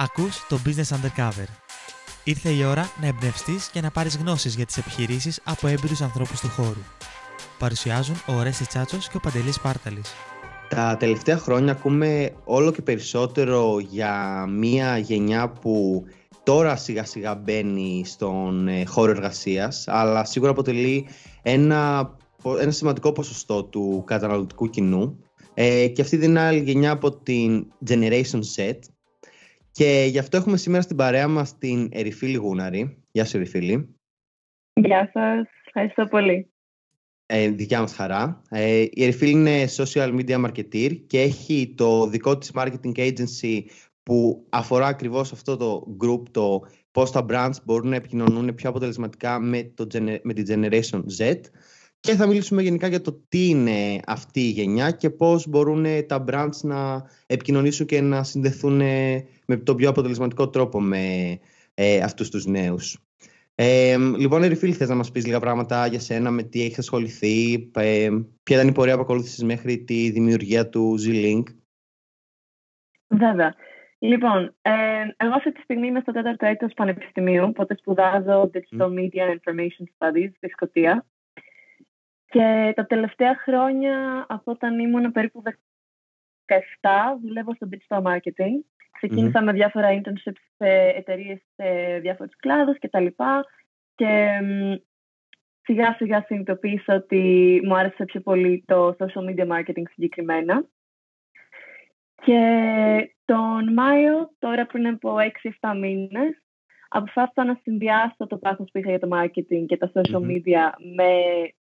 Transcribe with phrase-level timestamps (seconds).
[0.00, 1.46] Ακούς το Business Undercover.
[2.24, 6.40] Ήρθε η ώρα να εμπνευστείς και να πάρεις γνώσεις για τις επιχειρήσεις από έμπειρους ανθρώπους
[6.40, 6.82] του χώρου.
[7.58, 10.12] Παρουσιάζουν ο Ρέσι Τσάτσος και ο Παντελής Πάρταλης.
[10.68, 16.04] Τα τελευταία χρόνια ακούμε όλο και περισσότερο για μια γενιά που
[16.42, 21.06] τώρα σιγά σιγά μπαίνει στον ε, χώρο εργασίας, αλλά σίγουρα αποτελεί
[21.42, 22.10] ένα,
[22.60, 25.18] ένα σημαντικό ποσοστό του καταναλωτικού κοινού.
[25.54, 28.72] Ε, και αυτή την άλλη γενιά από την Generation Z,
[29.78, 33.02] και γι' αυτό έχουμε σήμερα στην παρέα μας την Ερυφίλη Γούναρη.
[33.10, 33.94] Γεια σου Ερυφίλη.
[34.72, 35.46] Γεια σας.
[35.66, 36.50] Ευχαριστώ πολύ.
[37.26, 38.42] Ε, δικιά μας χαρά.
[38.50, 43.60] Ε, η Ερυφίλη είναι social media marketer και έχει το δικό της marketing agency
[44.02, 49.40] που αφορά ακριβώς αυτό το group, το πώς τα brands μπορούν να επικοινωνούν πιο αποτελεσματικά
[49.40, 49.86] με, το,
[50.22, 51.40] με τη Generation Z
[52.00, 56.24] και θα μιλήσουμε γενικά για το τι είναι αυτή η γενιά και πώς μπορούν τα
[56.28, 58.76] brands να επικοινωνήσουν και να συνδεθούν
[59.46, 61.38] με τον πιο αποτελεσματικό τρόπο με
[61.74, 62.98] ε, αυτούς τους νέους.
[63.54, 67.70] Ε, λοιπόν, Εριφίλ, θες να μας πεις λίγα πράγματα για σένα, με τι έχεις ασχοληθεί,
[67.74, 68.08] ε,
[68.42, 71.42] ποια ήταν η πορεία που ακολούθησες μέχρι τη δημιουργία του Z-Link.
[73.08, 73.54] Βέβαια.
[73.98, 74.72] Λοιπόν, ε,
[75.16, 79.84] εγώ αυτή τη στιγμή είμαι στο τέταρτο έτος πανεπιστημίου, οπότε σπουδάζω Digital Media and Information
[79.98, 81.06] Studies στη Σκωτία.
[82.30, 85.42] Και τα τελευταία χρόνια, από όταν ήμουν περίπου
[86.46, 88.64] 17, δουλεύω στο digital marketing.
[88.92, 93.06] ξεκινησα με διάφορα internships σε εταιρείες σε διάφορους κλάδους κτλ.
[93.94, 94.40] Και
[95.62, 100.64] σιγά σιγά συνειδητοποίησα ότι μου άρεσε πιο πολύ το social media marketing συγκεκριμένα.
[102.24, 105.16] Και τον Μάιο, τώρα πριν από
[105.60, 106.42] 6-7 μήνες,
[106.88, 111.12] αποφάσισα να συνδυάσω το πάθος που είχα για το marketing και τα social media με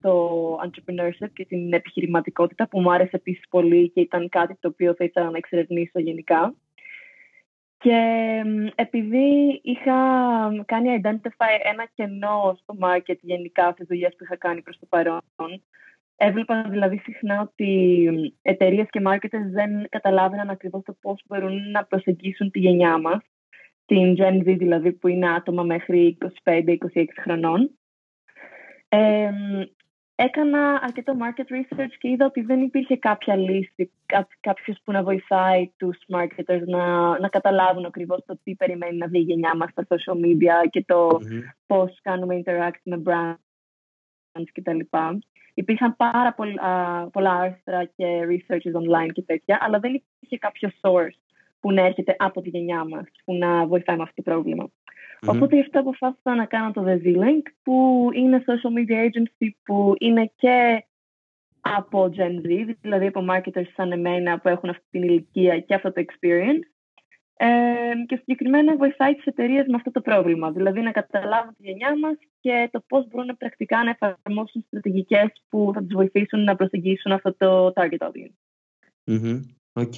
[0.00, 4.95] το entrepreneurship και την επιχειρηματικότητα που μου άρεσε επίσης πολύ και ήταν κάτι το οποίο
[4.95, 6.55] θα ήθελα να εξερευνήσω γενικά.
[7.78, 7.98] Και
[8.75, 9.95] επειδή είχα
[10.67, 15.20] κάνει identify ένα κενό στο market γενικά στις δουλειές που είχα κάνει προς το παρόν,
[16.17, 22.51] έβλεπα δηλαδή συχνά ότι εταιρείες και marketers δεν καταλάβαιναν ακριβώς το πώς μπορούν να προσεγγίσουν
[22.51, 23.23] τη γενιά μας
[23.86, 26.77] την Gen Z δηλαδή που είναι άτομα μέχρι 25-26
[27.20, 27.70] χρονών.
[28.89, 29.30] Ε,
[30.14, 33.92] έκανα αρκετό market research και είδα ότι δεν υπήρχε κάποια λύση,
[34.40, 39.18] κάποιος που να βοηθάει τους marketers να, να καταλάβουν ακριβώς το τι περιμένει να δει
[39.18, 41.40] η γενιά μας στα social media και το mm-hmm.
[41.66, 44.78] πώς κάνουμε interact με brands κτλ.
[45.55, 51.23] Υπήρχαν πάρα πολλά, πολλά άρθρα και researches online και τέτοια, αλλά δεν υπήρχε κάποιο source
[51.64, 54.70] που να έρχεται από τη γενιά μας, που να βοηθάει με αυτό το προβλημα
[55.27, 59.95] Οπότε γι' αυτό αποφάσισα να κάνω το The Z-Link, που είναι social media agency που
[59.98, 60.85] είναι και
[61.61, 65.92] από Gen Z, δηλαδή από marketers σαν εμένα που έχουν αυτή την ηλικία και αυτό
[65.92, 66.64] το experience.
[67.36, 67.47] Ε,
[68.07, 72.17] και συγκεκριμένα βοηθάει τις εταιρείες με αυτό το πρόβλημα, δηλαδή να καταλάβουν τη γενιά μας
[72.41, 77.35] και το πώς μπορούν πρακτικά να εφαρμόσουν στρατηγικές που θα τους βοηθήσουν να προσεγγίσουν αυτό
[77.35, 78.36] το target audience.
[79.73, 79.95] Οκ.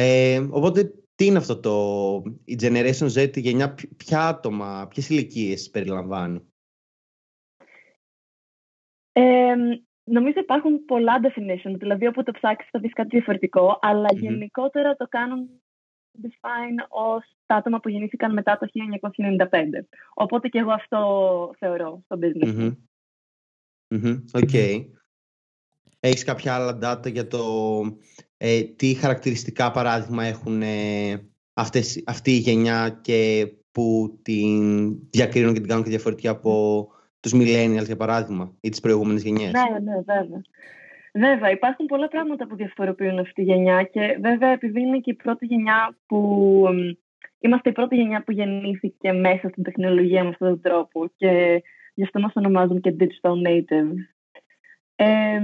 [0.00, 5.70] Ε, οπότε τι είναι αυτό το η Generation Z, η γενιά, ποια άτομα, ποιες ηλικίες
[5.70, 6.52] περιλαμβάνει;
[9.12, 9.54] Ε,
[10.04, 13.78] νομίζω υπάρχουν πολλά definitions, δηλαδή όπου το ψάξεις θα δεις κάτι διαφορετικό,
[14.12, 15.48] γενικότερα το κάνουν
[16.22, 19.88] define ως τα άτομα που γεννήθηκαν μετά το 1995.
[20.14, 22.76] Οπότε και εγώ αυτό θεωρώ στο business.
[24.32, 24.54] Οκ.
[26.00, 27.38] Έχεις κάποια άλλα data για το
[28.38, 35.60] ε, τι χαρακτηριστικά παράδειγμα έχουν ε, αυτές, αυτή η γενιά και που την διακρίνουν και
[35.60, 36.86] την κάνουν και διαφορετική από
[37.20, 40.42] τους millennials για παράδειγμα ή τις προηγούμενες γενιές; Ναι, ναι, βέβαια.
[41.12, 45.14] Βέβαια, υπάρχουν πολλά πράγματα που διαφοροποιούν αυτή τη γενιά και βέβαια επειδή είναι και η
[45.14, 46.64] πρώτη γενιά που...
[47.40, 51.62] Είμαστε η πρώτη γενιά που γεννήθηκε μέσα στην τεχνολογία με αυτόν τον τρόπο και
[51.94, 53.92] γι' αυτό μας ονομάζουν και digital native.
[54.96, 55.40] Ε,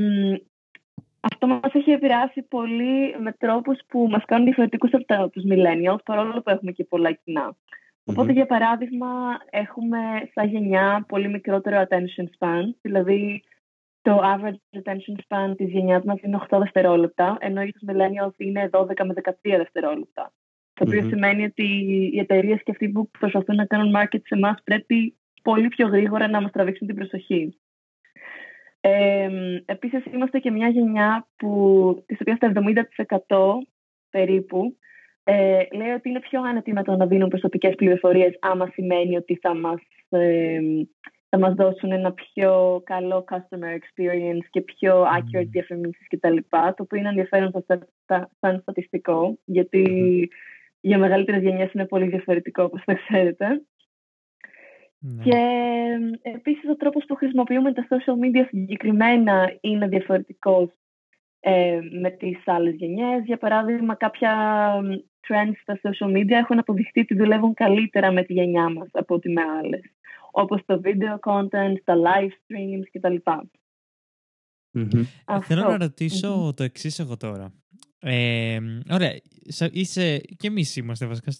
[1.33, 6.43] αυτό μας έχει επηρεάσει πολύ με τρόπους που μας κάνουν διαφορετικούς από τους millennials, παρόλο
[6.43, 7.57] που έχουμε και πολλά κοινά.
[8.05, 9.09] Οπότε, για παράδειγμα,
[9.51, 9.99] έχουμε
[10.35, 13.43] σαν γενιά πολύ μικρότερο attention span, δηλαδή
[14.03, 18.71] το average attention span της γενιάς μας είναι 8 δευτερόλεπτα, ενώ για τους millennials είναι
[18.73, 20.33] 12 με 13 δευτερόλεπτα.
[20.75, 21.65] Το οποίο σημαίνει ότι
[22.13, 26.29] οι εταιρείες και αυτοί που προσπαθούν να κάνουν market σε εμάς πρέπει πολύ πιο γρήγορα
[26.29, 27.59] να μας τραβήξουν την προσοχή.
[28.87, 29.29] Ε,
[29.65, 33.67] επίσης είμαστε και μια γενιά που, της οποίας το 70%
[34.11, 34.77] περίπου
[35.25, 39.39] ε, λέει ότι είναι πιο άνετοι με το να δίνουν προσωπικές πληροφορίες άμα σημαίνει ότι
[39.43, 40.61] θα μας, ε,
[41.29, 46.37] θα μας δώσουν ένα πιο καλό customer experience και πιο accurate διαφημίσεις κτλ.
[46.51, 47.65] Το οποίο είναι ενδιαφέρον
[48.41, 49.85] σαν στατιστικό γιατί
[50.81, 53.47] για μεγαλύτερες γενιές είναι πολύ διαφορετικό, όπως θα ξέρετε.
[55.07, 55.23] Ναι.
[55.23, 55.39] Και
[56.23, 60.69] επίσης ο τρόπος που χρησιμοποιούμε τα social media συγκεκριμένα είναι διαφορετικός
[61.41, 63.25] ε, με τις άλλες γενιές.
[63.25, 64.33] Για παράδειγμα, κάποια
[65.29, 69.29] trends στα social media έχουν αποδειχθεί ότι δουλεύουν καλύτερα με τη γενιά μας από ότι
[69.31, 69.83] με άλλες.
[70.31, 73.17] Όπως το video content, τα live streams κτλ.
[74.79, 75.41] Mm-hmm.
[75.43, 77.53] Θέλω να ρωτησω το εξής εγώ τώρα.
[77.99, 78.59] Ε,
[78.91, 79.21] ωραία,
[79.73, 81.33] είσαι, και εμείς είμαστε βασικά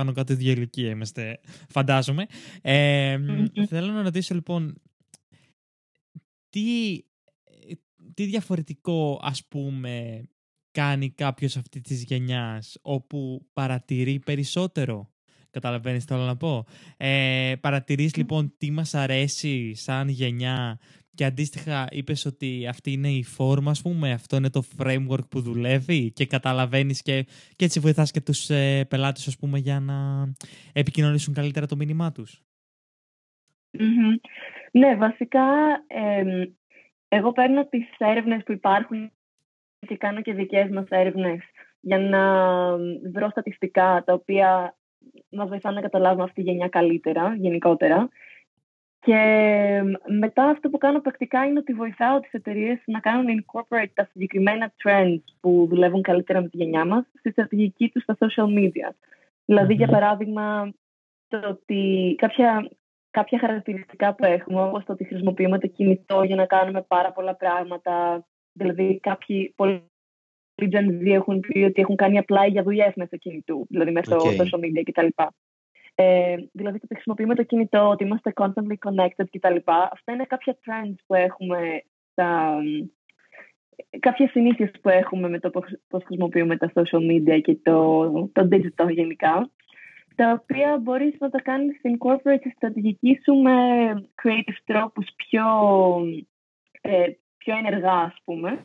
[0.00, 2.26] πάνω κάτω ίδια ηλικία είμαστε, φαντάζομαι.
[2.62, 3.18] Ε,
[3.68, 4.82] Θέλω να ρωτήσω λοιπόν,
[6.48, 6.98] τι,
[8.14, 10.22] τι διαφορετικό ας πούμε
[10.70, 15.10] κάνει κάποιος αυτής της γενιάς όπου παρατηρεί περισσότερο;
[15.50, 16.64] Καταλαβαίνεις τι θέλω να πω;
[16.96, 20.78] Ε, παρατηρείς λοιπόν τι μας αρέσει σαν γενιά
[21.20, 25.40] και αντίστοιχα είπες ότι αυτή είναι η φόρμα, ας πούμε, αυτό είναι το framework που
[25.40, 27.26] δουλεύει και καταλαβαίνεις και,
[27.56, 29.94] και έτσι βοηθάς και τους ε, πελάτες, ας πούμε, για να
[30.72, 32.42] επικοινωνήσουν καλύτερα το μήνυμά τους.
[34.72, 35.44] Ναι, βασικά
[37.08, 39.12] εγώ παίρνω τις έρευνες που υπάρχουν
[39.86, 41.40] και κάνω και δικές μας έρευνες
[41.80, 42.22] για να
[43.12, 44.76] βρω στατιστικά τα οποία
[45.30, 48.08] μας βοηθάνε να καταλάβουμε αυτή τη γενιά καλύτερα, γενικότερα.
[49.02, 49.20] Και
[50.18, 54.72] μετά αυτό που κάνω πρακτικά είναι ότι βοηθάω τις εταιρείες να κάνουν incorporate τα συγκεκριμένα
[54.82, 58.90] trends που δουλεύουν καλύτερα με τη γενιά μας στη στρατηγική τους στα social media.
[59.44, 60.72] δηλαδη για παράδειγμα,
[61.28, 62.70] το ότι κάποια,
[63.10, 67.34] κάποια χαρακτηριστικά που έχουμε, όπως το ότι χρησιμοποιούμε το κινητό για να κάνουμε πάρα πολλά
[67.34, 69.84] πράγματα, δηλαδή κάποιοι πολλοί
[70.62, 74.36] Gen Z έχουν πει ότι έχουν κάνει απλά για δουλειές μέσω κινητού, δηλαδή μέσω okay.
[74.36, 75.06] social media κτλ.
[76.02, 79.56] Ε, δηλαδή ότι χρησιμοποιούμε το κινητό, ότι είμαστε constantly connected κτλ.
[79.66, 81.82] Αυτά είναι κάποια trends που έχουμε,
[82.14, 82.58] τα,
[83.98, 85.50] κάποιες συνήθειες που έχουμε με το
[85.88, 89.50] πώς χρησιμοποιούμε τα social media και το, το digital γενικά,
[90.14, 93.54] τα οποία μπορείς να τα κάνεις incorporate στη στρατηγική σου με
[94.22, 95.46] creative τρόπους πιο,
[96.80, 97.06] ε,
[97.36, 98.62] πιο ενεργά, ας πούμε,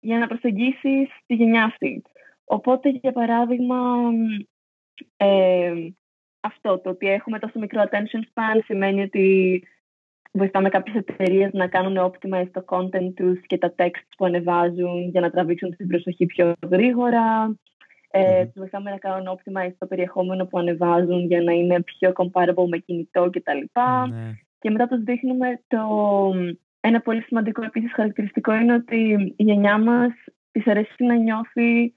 [0.00, 2.02] για να προσεγγίσεις τη γενιά αυτή.
[2.44, 4.10] Οπότε, για παράδειγμα,
[5.16, 5.72] ε,
[6.40, 9.62] αυτό το ότι έχουμε τόσο μικρό attention span σημαίνει ότι
[10.32, 15.20] βοηθάμε κάποιες εταιρείες να κάνουν optimize το content τους και τα texts που ανεβάζουν για
[15.20, 17.54] να τραβήξουν την προσοχή πιο γρήγορα.
[18.10, 22.68] Ε, τους βοηθάμε να κάνουν optimize το περιεχόμενο που ανεβάζουν για να είναι πιο comparable
[22.68, 23.80] με κινητό κτλ.
[24.10, 24.32] Ναι.
[24.58, 25.78] Και μετά τους δείχνουμε το...
[26.82, 30.12] Ένα πολύ σημαντικό επίσης χαρακτηριστικό είναι ότι η γενιά μας
[30.50, 31.94] της αρέσει να νιώθει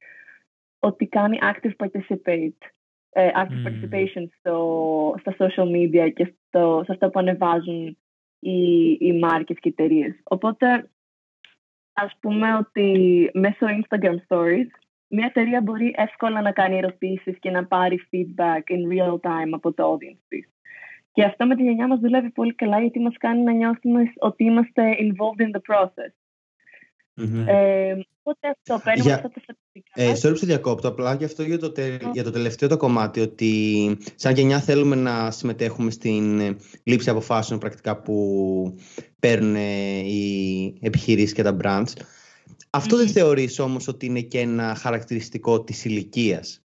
[0.79, 2.69] ότι κάνει active participate.
[3.13, 7.97] Ε, active participation στο, στα social media και στο, σε αυτά που ανεβάζουν
[8.39, 10.19] οι, οι μάρκες και οι εταιρείες.
[10.23, 10.89] Οπότε,
[11.93, 14.67] ας πούμε ότι μέσω Instagram Stories
[15.15, 19.73] μια εταιρεία μπορεί εύκολα να κάνει ερωτήσεις και να πάρει feedback in real time από
[19.73, 20.49] το audience της.
[21.11, 24.43] Και αυτό με τη γενιά μας δουλεύει πολύ καλά γιατί μας κάνει να νιώθουμε ότι
[24.43, 26.13] είμαστε involved in the process.
[27.15, 27.47] Mm-hmm.
[27.47, 29.15] Ε, οπότε αυτό παίρνουμε για...
[29.15, 29.41] αυτά τα
[29.79, 30.27] στατιστικά.
[30.27, 31.97] Ε, που διακόπτω, απλά και αυτό για το, τε...
[32.13, 37.59] για το τελευταίο το κομμάτι, ότι σαν γενιά θέλουμε να συμμετέχουμε στην ε, λήψη αποφάσεων
[37.59, 38.77] πρακτικά που
[39.19, 41.93] παίρνουν ε, οι επιχειρήσεις και τα brands.
[42.69, 46.63] Αυτό δεν θεωρείς όμως ότι είναι και ένα χαρακτηριστικό της ηλικίας;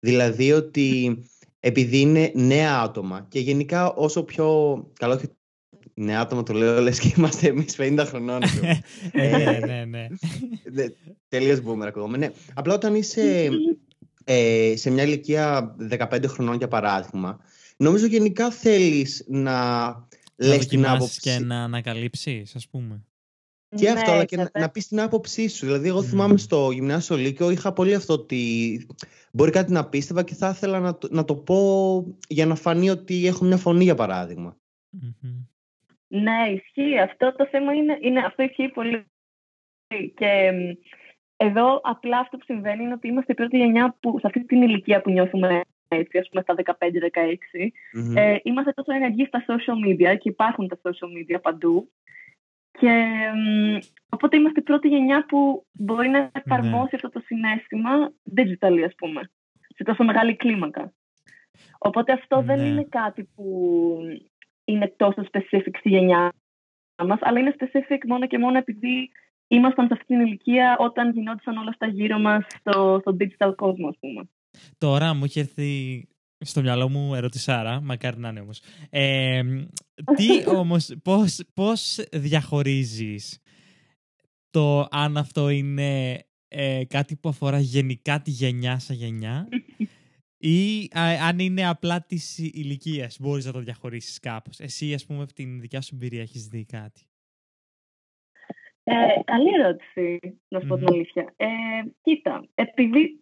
[0.00, 1.18] Δηλαδή ότι
[1.60, 5.20] επειδή είναι νέα άτομα και γενικά όσο πιο καλό
[5.94, 8.42] ναι, άτομα το λέω, λες και είμαστε εμείς 50 χρονών.
[9.12, 10.06] ε, ναι, ναι, ναι.
[11.28, 12.16] Τελείως boomer ακόμα.
[12.16, 12.30] Ναι.
[12.54, 13.48] Απλά όταν είσαι
[14.24, 17.38] ε, σε μια ηλικία 15 χρονών για παράδειγμα,
[17.76, 21.20] νομίζω γενικά θέλεις να, να λες την άποψη.
[21.20, 23.04] και να ανακαλύψεις, ας πούμε.
[23.76, 25.66] Και αυτό, αλλά και να, να πεις την άποψή σου.
[25.66, 28.86] Δηλαδή, εγώ θυμάμαι στο γυμνάσιο Λύκειο είχα πολύ αυτό ότι
[29.32, 33.26] μπορεί κάτι να πίστευα και θα ήθελα να, να το πω για να φανεί ότι
[33.26, 34.56] έχω μια φωνή, για παραδειγμα
[36.08, 36.98] ναι, ισχύει.
[36.98, 39.06] Αυτό το θέμα είναι, είναι αυτό ισχύει πολύ.
[40.14, 40.52] Και
[41.36, 44.62] εδώ απλά αυτό που συμβαίνει είναι ότι είμαστε η πρώτη γενιά που σε αυτή την
[44.62, 47.70] ηλικία που νιώθουμε έτσι, ας πούμε στα 15-16,
[48.14, 51.90] ε, είμαστε τόσο ενεργοί στα social media και υπάρχουν τα social media παντού.
[52.78, 53.06] Και
[54.08, 56.90] οπότε είμαστε η πρώτη γενιά που μπορεί να εφαρμόσει ναι.
[56.92, 59.30] αυτό το συνέστημα digital, ας πούμε,
[59.76, 60.92] σε τόσο μεγάλη κλίμακα.
[61.78, 62.66] Οπότε αυτό δεν ναι.
[62.66, 63.96] είναι κάτι που
[64.64, 66.32] είναι τόσο specific στη γενιά
[67.06, 69.10] μας, αλλά είναι specific μόνο και μόνο επειδή
[69.48, 73.88] ήμασταν σε αυτή την ηλικία όταν γινόντουσαν όλα αυτά γύρω μας στο, στο digital κόσμο,
[73.88, 74.28] ας πούμε.
[74.78, 76.02] Τώρα μου έχει έρθει
[76.38, 78.62] στο μυαλό μου ερωτησάρα, μακάρι να είναι όμως.
[78.90, 79.42] Ε,
[80.16, 80.28] τι
[80.60, 83.38] όμως, πώς, πώς διαχωρίζεις
[84.50, 86.18] το αν αυτό είναι
[86.48, 89.48] ε, κάτι που αφορά γενικά τη γενιά σαν γενιά
[90.46, 94.60] Ή αν είναι απλά της ηλικίας, μπορείς να το διαχωρίσεις κάπως.
[94.60, 97.02] Εσύ, ας πούμε, από την δικιά σου εμπειρία, έχεις δει κάτι;
[98.82, 101.34] Ε, καλή ερώτηση, να σου πω την αλήθεια.
[101.36, 101.48] Ε,
[102.02, 103.20] κοίτα, επειδή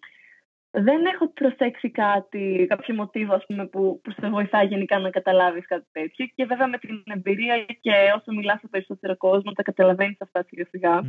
[0.71, 5.67] δεν έχω προσέξει κάτι, κάποιο μοτίβο ας πούμε, που, που σε βοηθάει γενικά να καταλάβεις
[5.67, 10.21] κάτι τέτοιο και βέβαια με την εμπειρία και όσο μιλάς σε περισσότερο κόσμο τα καταλαβαίνεις
[10.21, 11.00] αυτά σιγά σιγά.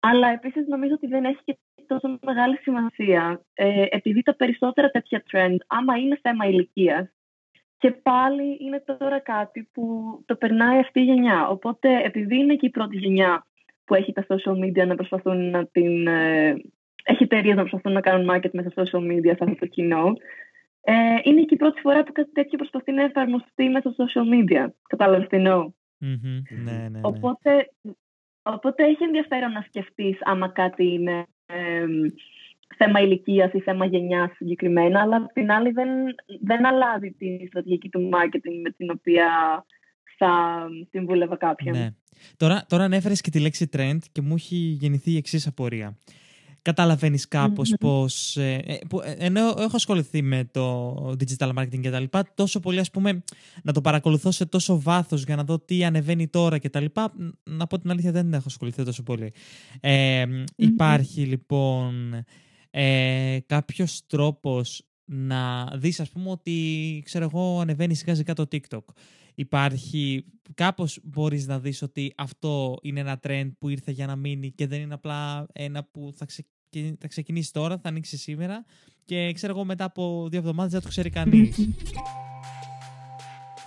[0.00, 5.22] Αλλά επίσης νομίζω ότι δεν έχει και τόσο μεγάλη σημασία ε, επειδή τα περισσότερα τέτοια
[5.32, 7.08] trend άμα είναι θέμα ηλικίας.
[7.78, 9.84] Και πάλι είναι τώρα κάτι που
[10.26, 11.48] το περνάει αυτή η γενιά.
[11.48, 13.46] Οπότε επειδή είναι και η πρώτη γενιά
[13.84, 16.56] που έχει τα social media να προσπαθούν να την ε,
[17.04, 20.12] έχει εταιρείες να προσπαθούν να κάνουν market μέσα στα social media σε αυτό το κοινό.
[20.80, 24.34] Ε, είναι και η πρώτη φορά που κάτι τέτοιο προσπαθεί να εφαρμοστεί μέσα στα social
[24.34, 24.66] media.
[24.88, 25.70] Κατάλαβες τι εννοώ;
[26.02, 26.42] Mm-hmm.
[26.64, 27.00] Ναι, ναι, ναι.
[27.02, 27.72] Οπότε,
[28.42, 31.84] οπότε έχει ενδιαφέρον να σκεφτείς άμα κάτι είναι ε,
[32.76, 35.88] θέμα ηλικίας ή θέμα γενιάς συγκεκριμένα, αλλά απ' την άλλη δεν,
[36.40, 39.28] δεν αλλάζει τη στρατηγική του marketing με την οποία
[40.16, 41.78] θα συμβούλευα κάποιον.
[41.78, 41.88] Ναι.
[42.36, 45.96] Τώρα, τώρα ανέφερες και τη λέξη trend και μου έχει γεννηθεί η εξής απορία
[46.62, 48.36] καταλαβαίνεις κάπως πώς.
[48.36, 52.78] Ε, ε, ε, ενώ έχω ασχοληθεί με το digital marketing και τα λοιπά, τόσο πολύ
[52.78, 53.22] ας πούμε
[53.62, 57.12] να το παρακολουθώ σε τόσο βάθος για να δω τι ανεβαίνει τώρα και τα λοιπά,
[57.42, 59.32] να πω την αλήθεια δεν έχω ασχοληθεί τόσο πολύ.
[59.80, 60.24] Ε,
[60.56, 62.24] Υπάρχει λοιπόν
[62.70, 68.84] ε, κάποιος τρόπος να δεις ας πούμε ότι ξέρω εγώ ανεβαίνει σιγά σιγά το TikTok
[69.34, 70.24] υπάρχει,
[70.54, 74.66] κάπως μπορείς να δεις ότι αυτό είναι ένα trend που ήρθε για να μείνει και
[74.66, 76.26] δεν είναι απλά ένα που θα,
[76.98, 78.64] θα ξεκινήσει τώρα, θα ανοίξει σήμερα
[79.04, 81.68] και ξέρω εγώ μετά από δύο εβδομάδες δεν το ξέρει κανείς.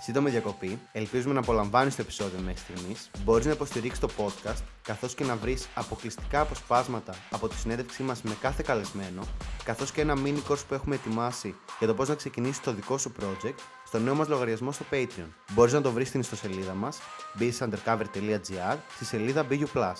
[0.00, 0.78] Σύντομη διακοπή.
[0.92, 3.10] Ελπίζουμε να απολαμβάνεις το επεισόδιο μέχρι στιγμής.
[3.24, 8.22] Μπορείς να υποστηρίξεις το podcast, καθώς και να βρεις αποκλειστικά αποσπάσματα από τη συνέντευξή μας
[8.22, 9.22] με κάθε καλεσμένο,
[9.64, 12.98] καθώς και ένα mini course που έχουμε ετοιμάσει για το πώς να ξεκινήσεις το δικό
[12.98, 13.58] σου project
[13.96, 15.30] στο νέο μας λογαριασμό στο Patreon.
[15.54, 17.00] Μπορείς να το βρεις στην ιστοσελίδα μας
[17.38, 19.92] businessundercover.gr στη σελίδα BU.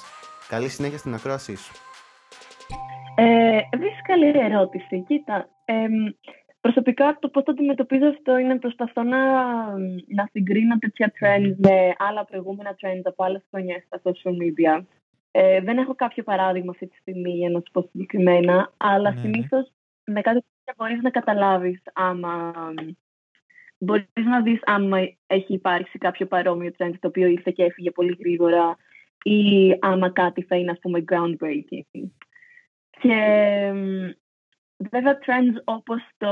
[0.49, 1.73] Καλή συνέχεια στην ακρόασή σου.
[3.17, 5.05] Ε, δύσκολη ερώτηση.
[5.07, 5.87] Κοίτα, ε,
[6.61, 9.21] προσωπικά το πώς το αντιμετωπίζω αυτό είναι προσπαθώ να,
[10.19, 14.85] να συγκρίνω τέτοια trends με άλλα προηγούμενα trends από άλλες χρονιές στα social media.
[15.31, 19.21] Ε, δεν έχω κάποιο παράδειγμα αυτή τη στιγμή για να σου πω συγκεκριμένα, αλλά ναι.
[19.21, 19.73] συνήθως
[20.05, 22.53] με κάτι τέτοιο μπορείς να καταλάβεις άμα
[23.79, 28.17] Μπορείς να δεις άμα έχει υπάρξει κάποιο παρόμοιο trend το οποίο ήρθε και έφυγε πολύ
[28.19, 28.77] γρήγορα
[29.23, 32.09] ή άμα κάτι θα είναι ας πούμε groundbreaking.
[33.01, 33.17] Και
[34.91, 36.31] βέβαια trends όπως το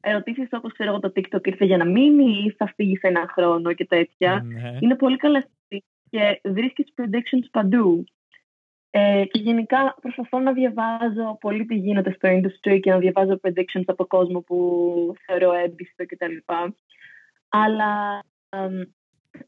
[0.00, 3.28] ερωτήσεις όπως ξέρω εγώ το TikTok ήρθε για να μείνει ή θα φύγει σε ένα
[3.32, 4.78] χρόνο και τέτοια ναι.
[4.80, 5.44] είναι πολύ καλά
[6.10, 8.04] και βρίσκεις predictions παντού.
[8.96, 13.84] Ε, και γενικά προσπαθώ να διαβάζω πολύ τι γίνεται στο industry και να διαβάζω predictions
[13.86, 14.58] από κόσμο που
[15.26, 16.36] θεωρώ έμπιστο κτλ.
[17.48, 18.22] Αλλά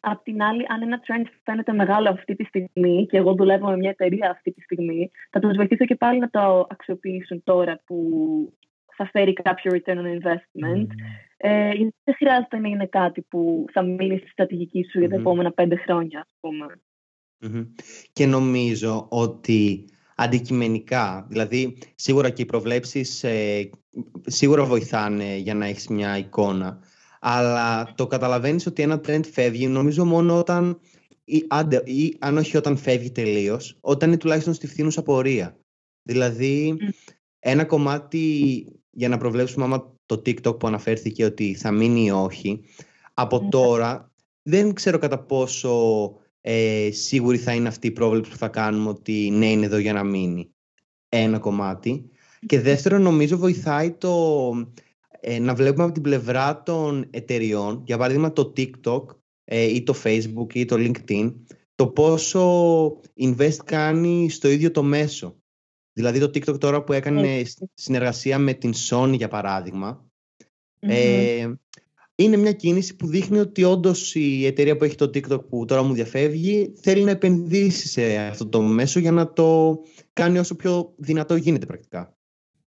[0.00, 3.76] Απ' την άλλη, αν ένα trend φαίνεται μεγάλο αυτή τη στιγμή και εγώ δουλεύω με
[3.76, 7.98] μια εταιρεία αυτή τη στιγμή, θα τους βοηθήσω και πάλι να το αξιοποιήσουν τώρα που
[8.96, 10.86] θα φέρει κάποιο return on investment.
[10.86, 10.94] Mm.
[11.36, 15.16] Ε, γιατί δεν χρειάζεται να είναι κάτι που θα μείνει στη στρατηγική σου για τα
[15.16, 16.66] επόμενα πέντε χρόνια, ας πούμε.
[18.12, 19.84] Και νομίζω ότι
[20.16, 23.70] αντικειμενικά, δηλαδή σίγουρα και οι προβλέψεις ε,
[24.26, 26.80] σίγουρα βοηθάνε για να έχεις μια εικόνα
[27.28, 30.80] αλλά το καταλαβαίνεις ότι ένα trend φεύγει νομίζω μόνο όταν
[31.24, 35.56] ή, άντε, ή αν όχι όταν φεύγει τελείως, όταν είναι τουλάχιστον στη φθήνουσα πορεία.
[36.02, 36.76] Δηλαδή,
[37.38, 42.64] ένα κομμάτι για να προβλέψουμε άμα το TikTok που αναφέρθηκε ότι θα μείνει ή όχι,
[43.14, 44.12] από τώρα
[44.42, 46.12] δεν ξέρω κατά πόσο
[46.48, 49.92] ε, σίγουρη θα είναι αυτή η πρόβλεψη που θα κάνουμε ότι ναι είναι εδώ για
[49.92, 50.50] να μείνει.
[51.08, 52.10] Ένα κομμάτι.
[52.46, 54.52] Και δεύτερον νομίζω βοηθάει το
[55.20, 59.04] ε, να βλέπουμε από την πλευρά των εταιριών, για παράδειγμα το TikTok
[59.44, 61.34] ε, ή το Facebook ή το LinkedIn,
[61.74, 62.86] το πόσο
[63.20, 65.36] invest κάνει στο ίδιο το μέσο.
[65.92, 67.42] Δηλαδή το TikTok τώρα που έκανε
[67.74, 70.06] συνεργασία με την Sony για παραδειγμα
[70.78, 71.52] ε,
[72.16, 75.82] είναι μια κίνηση που δείχνει ότι όντως η εταιρεία που έχει το TikTok που τώρα
[75.82, 79.78] μου διαφεύγει θέλει να επενδύσει σε αυτό το μέσο για να το
[80.12, 82.16] κάνει όσο πιο δυνατό γίνεται πρακτικά.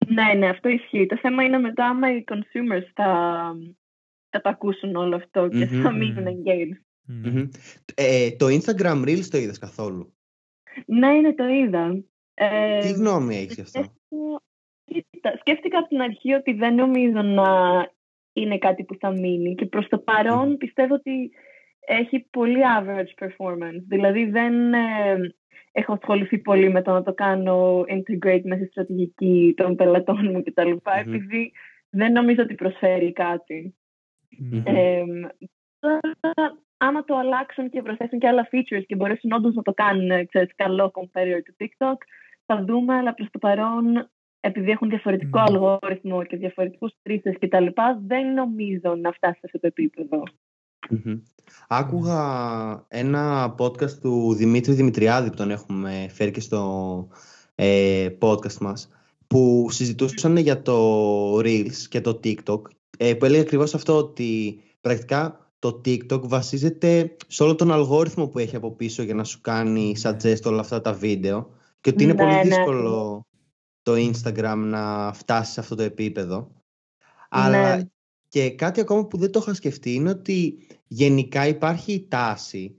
[0.07, 1.05] Ναι, ναι, αυτό ισχύει.
[1.05, 3.11] Το θέμα είναι μετά άμα οι consumers θα,
[4.29, 6.77] θα τα ακούσουν όλο αυτό και mm-hmm, θα μείνουν engaged.
[7.25, 7.49] Mm-hmm.
[7.95, 10.13] Ε, το Instagram Reels το είδες καθόλου;
[10.85, 12.03] Ναι, ναι, το είδα.
[12.33, 13.93] Ε, Τι γνώμη έχεις γι' αυτό;
[15.39, 17.47] Σκέφτηκα από την αρχή ότι δεν νομίζω να
[18.41, 21.31] είναι κάτι που θα μείνει και προς το παρόν πιστεύω ότι
[21.79, 23.81] έχει πολύ average performance.
[23.87, 25.33] Δηλαδή δεν, ε,
[25.71, 30.43] έχω ασχοληθεί πολύ με το να το κάνω integrate μέσα στη στρατηγική των πελατών μου
[30.43, 30.71] κτλ.
[30.71, 30.99] Mm-hmm.
[30.99, 31.51] Επειδή
[31.89, 33.75] δεν νομίζω ότι προσφέρει κάτι.
[34.37, 34.61] Ναι.
[34.65, 35.03] Ε,
[35.79, 35.99] τώρα,
[36.77, 40.55] άμα το αλλάξουν και προσθέσουν και άλλα features και μπορέσουν όντως να το κάνουν ξέρεις,
[40.55, 41.97] καλό comparative to TikTok,
[42.45, 45.45] θα δούμε, αλλά προς το παρόν, επειδή έχουν διαφορετικό Ναι.
[45.47, 47.65] αλγόριθμο και διαφορετικούς χρήστες κτλ.,
[48.07, 50.23] δεν νομίζω να φτάσει σε αυτό το επίπεδο.
[50.89, 51.19] Μμμ.
[51.67, 52.21] Άκουγα
[52.87, 57.07] ένα podcast του Δημήτρη Δημητριάδη που τον έχουμε φέρει και στο
[57.55, 58.89] ε, podcast μας
[59.27, 62.61] που συζητούσαν για το Reels και το TikTok
[62.97, 68.39] ε, που έλεγε ακριβώς αυτό ότι πρακτικά το TikTok βασίζεται σε όλο τον αλγόριθμο που
[68.39, 71.49] έχει από πίσω για να σου κάνει suggest όλα αυτά τα βίντεο
[71.81, 73.25] και ότι είναι Ναι, πολύ ναι, δύσκολο
[73.89, 76.51] το Instagram να φτάσει σε αυτό το επίπεδο.
[77.29, 77.83] Αλλά Ναι.
[78.27, 82.77] και κάτι ακόμα που δεν το είχα σκεφτεί είναι ότι γενικά υπάρχει η τάση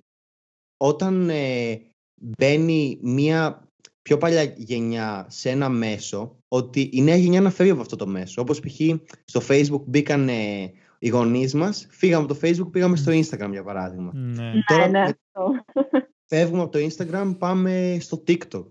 [0.77, 1.81] όταν ε,
[2.15, 3.69] μπαίνει μία
[4.03, 8.07] πιο παλιά γενιά σε ένα μέσο ότι η νέα γενιά να φεύγει από αυτό το
[8.07, 8.41] μέσο.
[8.43, 8.81] Όπως π.χ.
[9.25, 13.63] στο Facebook μπήκαν ε, οι γονείς μας, φύγαμε από το Facebook, πήγαμε στο Instagram για
[13.63, 14.11] παράδειγμα.
[14.15, 14.43] Ναι.
[14.45, 15.65] Ναι, Τώρα ναι, με- αυτό.
[16.27, 18.67] Φεύγουμε από το Instagram, πάμε στο TikTok.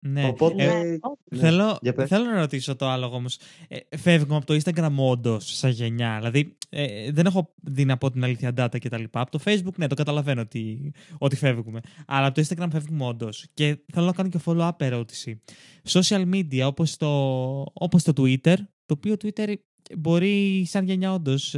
[0.00, 0.26] Ναι.
[0.26, 0.64] Οπότε...
[0.64, 0.82] Ε, Ναι.
[1.30, 1.38] ναι.
[1.38, 2.08] Θέλω, Για πες.
[2.08, 3.38] θέλω να ρωτήσω το άλλο όμως.
[3.68, 6.16] Ε, φεύγουμε από το Instagram όντως σαν γενιά.
[6.18, 9.02] Δηλαδή, ε, δεν έχω δει να πω την αλήθεια data κτλ.
[9.10, 11.80] Από το Facebook, ναι, το καταλαβαίνω ότι, ότι φεύγουμε.
[12.06, 13.46] Αλλά από το Instagram φεύγουμε όντως.
[13.54, 15.40] Και θέλω να κάνω και follow-up ερώτηση.
[15.88, 17.08] Social media όπως το,
[17.72, 19.54] όπως το Twitter, το οποίο Twitter
[19.96, 21.56] μπορεί σαν γενιά όντως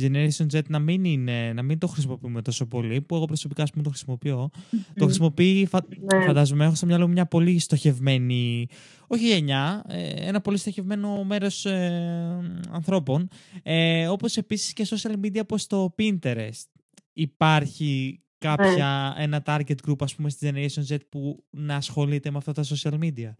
[0.00, 3.70] Generation Z να μην, είναι, να μην το χρησιμοποιούμε τόσο πολύ, που εγώ προσωπικά ας
[3.70, 4.50] πούμε, το χρησιμοποιώ.
[4.94, 5.80] Το χρησιμοποιεί, φα...
[6.14, 6.24] Ναι.
[6.24, 8.68] φαντάζομαι, έχω στο μυαλό μου μια πολύ στοχευμένη,
[9.06, 13.28] όχι γενιά, ε, ένα πολύ στοχευμένο μέρος ε, ανθρώπων,
[13.62, 16.68] ε, όπως επίσης και social media όπως το Pinterest.
[17.12, 22.52] Υπάρχει κάποια, ένα target group, ας πούμε, στη Generation Z που να ασχολείται με αυτά
[22.52, 23.30] τα social media,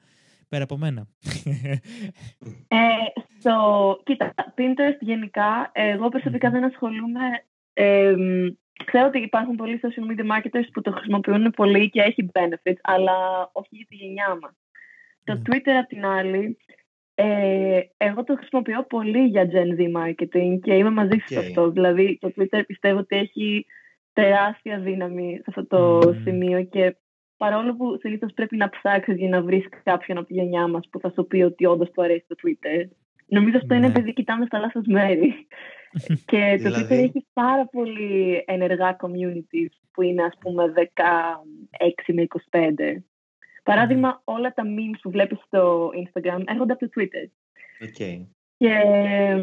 [0.49, 1.09] πέρα από μένα.
[2.69, 2.77] Ε,
[3.41, 7.45] στο, κοίτα, Pinterest γενικά, εγώ προσωπικά δεν ασχολούμαι.
[7.73, 8.15] Ε,
[8.85, 13.49] ξέρω ότι υπάρχουν πολλοί social media marketers που το χρησιμοποιούν πολύ και έχει benefits, αλλά
[13.53, 14.53] όχι για τη γενιά μας.
[15.25, 15.41] Το Ναι.
[15.47, 16.57] Twitter, απ' την άλλη,
[17.15, 21.45] ε, εγώ το χρησιμοποιώ πολύ για Gen Z marketing και είμαι μαζί σου σε Οκ.
[21.45, 21.71] αυτό.
[21.71, 23.67] Δηλαδή, το Twitter πιστεύω ότι έχει
[24.13, 26.23] τεράστια δύναμη σε αυτό το Μμμ.
[26.23, 26.97] σημείο και
[27.37, 31.01] παρόλο που συνήθως πρέπει να ψάξεις για να βρεις κάποιον από τη γενιά μας που
[31.01, 32.85] θα σου πει ότι όντως του αρέσει το Twitter,
[33.31, 33.93] νομίζω αυτό είναι Ναι.
[33.93, 35.47] επειδή κοιτάμε στα λάθος μέρη.
[36.31, 42.27] και το Δηλαδή; Twitter έχει πάρα πολύ ενεργά communities που είναι ας πούμε 16 με
[42.51, 43.03] 25.
[43.63, 47.29] Παράδειγμα, όλα τα memes που βλέπεις στο Instagram έρχονται από το Twitter.
[47.83, 48.27] OK.
[48.57, 49.43] Και εμ,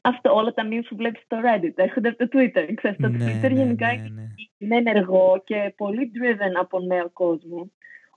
[0.00, 2.72] αυτό, όλα τα memes που βλέπεις στο Reddit έρχονται από το Twitter.
[2.74, 4.22] Ξέρεις, το Ναι, Twitter ναι, γενικά ναι, ναι.
[4.58, 7.70] είναι ενεργό και πολύ driven από νέο κόσμο.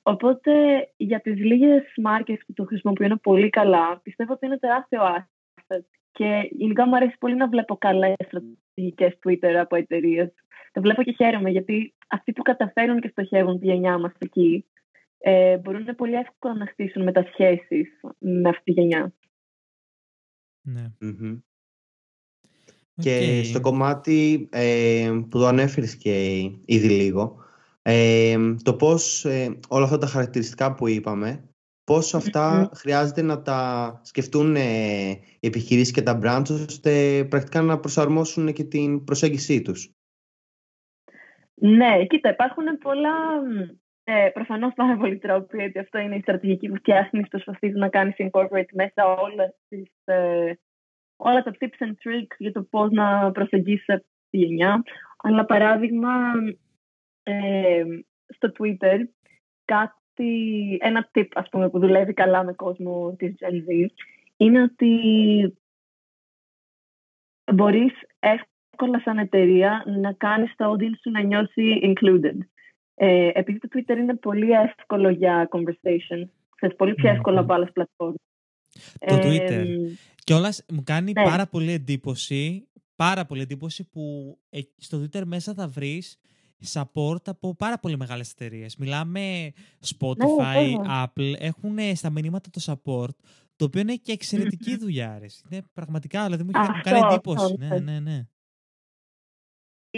[0.08, 0.52] Οπότε
[0.98, 5.84] για τις λίγες μάρκες που το χρησιμοποιούν πολύ καλά, πιστεύω ότι είναι τεράστιο asset.
[6.12, 10.34] Και γενικά μου αρέσει πολύ να βλέπω καλές στρατηγικές Twitter από εταιρείες.
[10.72, 14.66] Το βλέπω και χαίρομαι γιατί αυτοί που καταφέρουν και στοχεύουν τη γενιά μας εκεί
[15.18, 19.14] ε, μπορούν πολύ εύκολα να χτίσουν μετά σχέσεις με αυτή τη γενιά.
[20.62, 20.92] ναι.
[21.00, 21.40] Μμμ.
[22.96, 23.46] Και Οκ.
[23.46, 27.47] στο κομμάτι ε, που το ανέφερες και ήδη λίγο,
[27.90, 31.50] ε, το πώς ε, όλα αυτά τα χαρακτηριστικά που είπαμε,
[31.84, 37.80] πώς αυτά χρειάζεται να τα σκεφτούν ε, οι επιχειρήσεις και τα brands ώστε πρακτικά να
[37.80, 39.92] προσαρμόσουν και την προσέγγισή τους.
[41.54, 43.16] Ναι, κοίτα, υπάρχουν πολλά.
[44.04, 48.16] Ε, Προφανώς πάρα πολλοί τρόποι, γιατί αυτό είναι η στρατηγική που φτιάχνει, προσπαθεί να κάνεις
[48.18, 50.54] incorporate μέσα όλα, τις, ε,
[51.16, 54.84] όλα τα tips and tricks για το πώς να προσεγγίσεις αυτή τη γενιά.
[55.18, 56.12] Αλλά παράδειγμα,
[57.32, 57.84] ε,
[58.28, 58.98] στο Twitter,
[59.66, 63.86] κάτι, ένα tip ας πούμε, που δουλεύει καλά με κόσμο της Gen Z
[64.38, 64.92] είναι ότι
[67.54, 72.38] μπορείς εύκολα σαν εταιρεία να κάνεις το audience σου να νιώσει included.
[72.96, 77.44] Ε, επειδή το Twitter είναι πολύ εύκολο για conversation, ξέρεις, πολύ πιο εύκολο Μμμ.
[77.44, 78.18] από άλλες πλατφόρμες.
[79.00, 79.66] Το Ε, Twitter.
[80.24, 81.24] Και όλα μου κάνει Ναι.
[81.24, 86.20] πάρα πολύ εντύπωση, πάρα πολύ εντύπωση που ε, στο Twitter μέσα θα βρεις
[86.72, 88.76] support από πάρα πολύ μεγάλες εταιρείες.
[88.76, 89.52] Μιλάμε
[89.98, 91.06] Spotify, βέβαια.
[91.16, 93.10] Apple, έχουν στα μηνύματα το support,
[93.56, 95.18] το οποίο είναι και εξαιρετική δουλειά.
[95.20, 95.26] Ρε.
[95.50, 97.44] Είναι πραγματικά, δηλαδή μου, έχει- μου κάνει Αυτό, εντύπωση.
[97.46, 97.80] αυτό, Ναι, ναι.
[97.80, 98.28] ναι, ναι.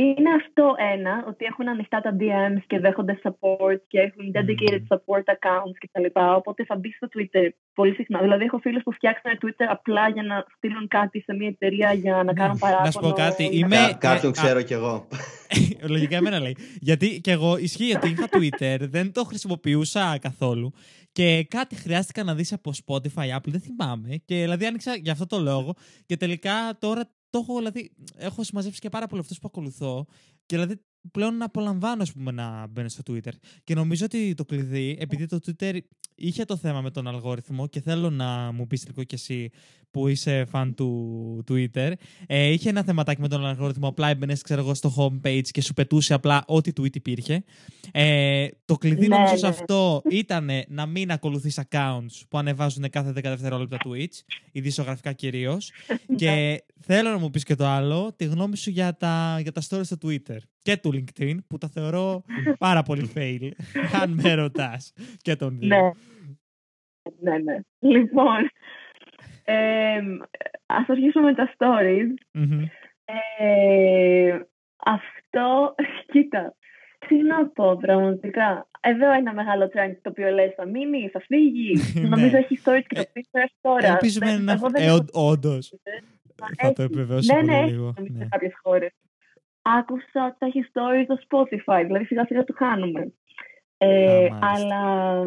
[0.03, 4.87] Είναι αυτό ένα, ότι έχουν ανοιχτά τα DMs και δέχονται support και έχουν dedicated Μμμ.
[4.93, 6.05] support accounts κτλ.
[6.35, 8.19] Οπότε θα μπεις στο Twitter πολύ συχνά.
[8.21, 12.13] Δηλαδή, έχω φίλους που φτιάξαν Twitter απλά για να στείλουν κάτι σε μια εταιρεία για
[12.15, 12.33] να Ναι.
[12.33, 12.85] κάνουν παράπονο.
[12.85, 15.07] Να σου πω κάτι, να είμαι- κάνουν- Κα- κάποιον ε, α- ξέρω κι εγώ.
[15.95, 16.55] Λογικά εμένα λέει.
[16.79, 20.71] Γιατί και εγώ ισχύει ότι είχα Twitter, δεν το χρησιμοποιούσα καθόλου.
[21.11, 24.09] Και Και κάτι χρειάστηκα να δεις από Spotify, Apple, δεν θυμάμαι.
[24.25, 25.73] Και δηλαδή άνοιξα για αυτό το λόγο.
[26.05, 30.05] Και τελικά τώρα το έχω, δηλαδή, έχω συμμαζέψει και πάρα πολύ αυτούς που ακολουθώ.
[30.45, 30.81] Και δηλαδή
[31.11, 33.33] πλέον να απολαμβάνω ας πούμε, να μπαίνω στο Twitter.
[33.63, 35.77] Και νομίζω ότι το κλειδί, επειδή το Twitter
[36.15, 39.49] είχε το θέμα με τον αλγόριθμο και θέλω να μου πεις λίγο κι εσύ
[39.91, 41.91] που είσαι φαν του Twitter,
[42.27, 45.73] ε, είχε ένα θεματάκι με τον αλγόριθμο, απλά έμπαινες ξέρω εγώ στο homepage και σου
[45.73, 47.43] πετούσε απλά ό,τι tweet υπήρχε.
[47.91, 49.51] Ε, το κλειδί Ναι, νομίζω σε ναι.
[49.51, 55.71] αυτό ήταν να μην ακολουθείς accounts που ανεβάζουν κάθε 10 δευτερόλεπτα tweets, ειδησιογραφικά κυρίως.
[56.15, 59.61] και θέλω να μου πεις και το άλλο, τη γνώμη σου για τα, για τα
[59.69, 62.23] stories στο Twitter και του LinkedIn, που τα θεωρώ
[62.59, 63.49] πάρα πολύ fail,
[64.01, 64.93] αν με ρωτάς.
[65.17, 65.67] Και τον δύο.
[65.67, 65.89] Ναι.
[67.31, 67.59] Ναι, ναι.
[67.79, 68.49] Λοιπόν,
[69.43, 69.99] ε,
[70.65, 72.13] ας αρχίσουμε με τα stories.
[72.33, 72.63] Μμμ.
[73.39, 74.39] Ε,
[74.85, 75.75] αυτό,
[76.11, 76.55] κοίτα,
[77.07, 78.67] τι να πω πραγματικά.
[78.81, 81.73] Εδώ ένα μεγάλο trend το οποίο λες θα μείνει, θα φύγει.
[82.01, 82.07] Ναι.
[82.07, 83.87] Νομίζω έχει stories και Ε, το Twitter τώρα.
[83.87, 84.51] Ελπίζουμε Δεν- να...
[84.51, 85.73] εγώ δεν Ε, έχω ό- όντως.
[86.41, 86.91] Μα Θα το έχει.
[86.91, 87.93] επιβεβαιώσω Ναι, πολύ ναι, έχει λίγο.
[87.97, 88.23] νομίζω Ναι.
[88.23, 88.91] σε κάποιες χώρες.
[89.77, 93.13] Άκουσα ότι θα έχει stories στο Spotify, δηλαδή σιγά σιγά το χάνουμε.
[93.77, 94.49] Ε, Α, μάλιστα.
[94.51, 95.21] αλλά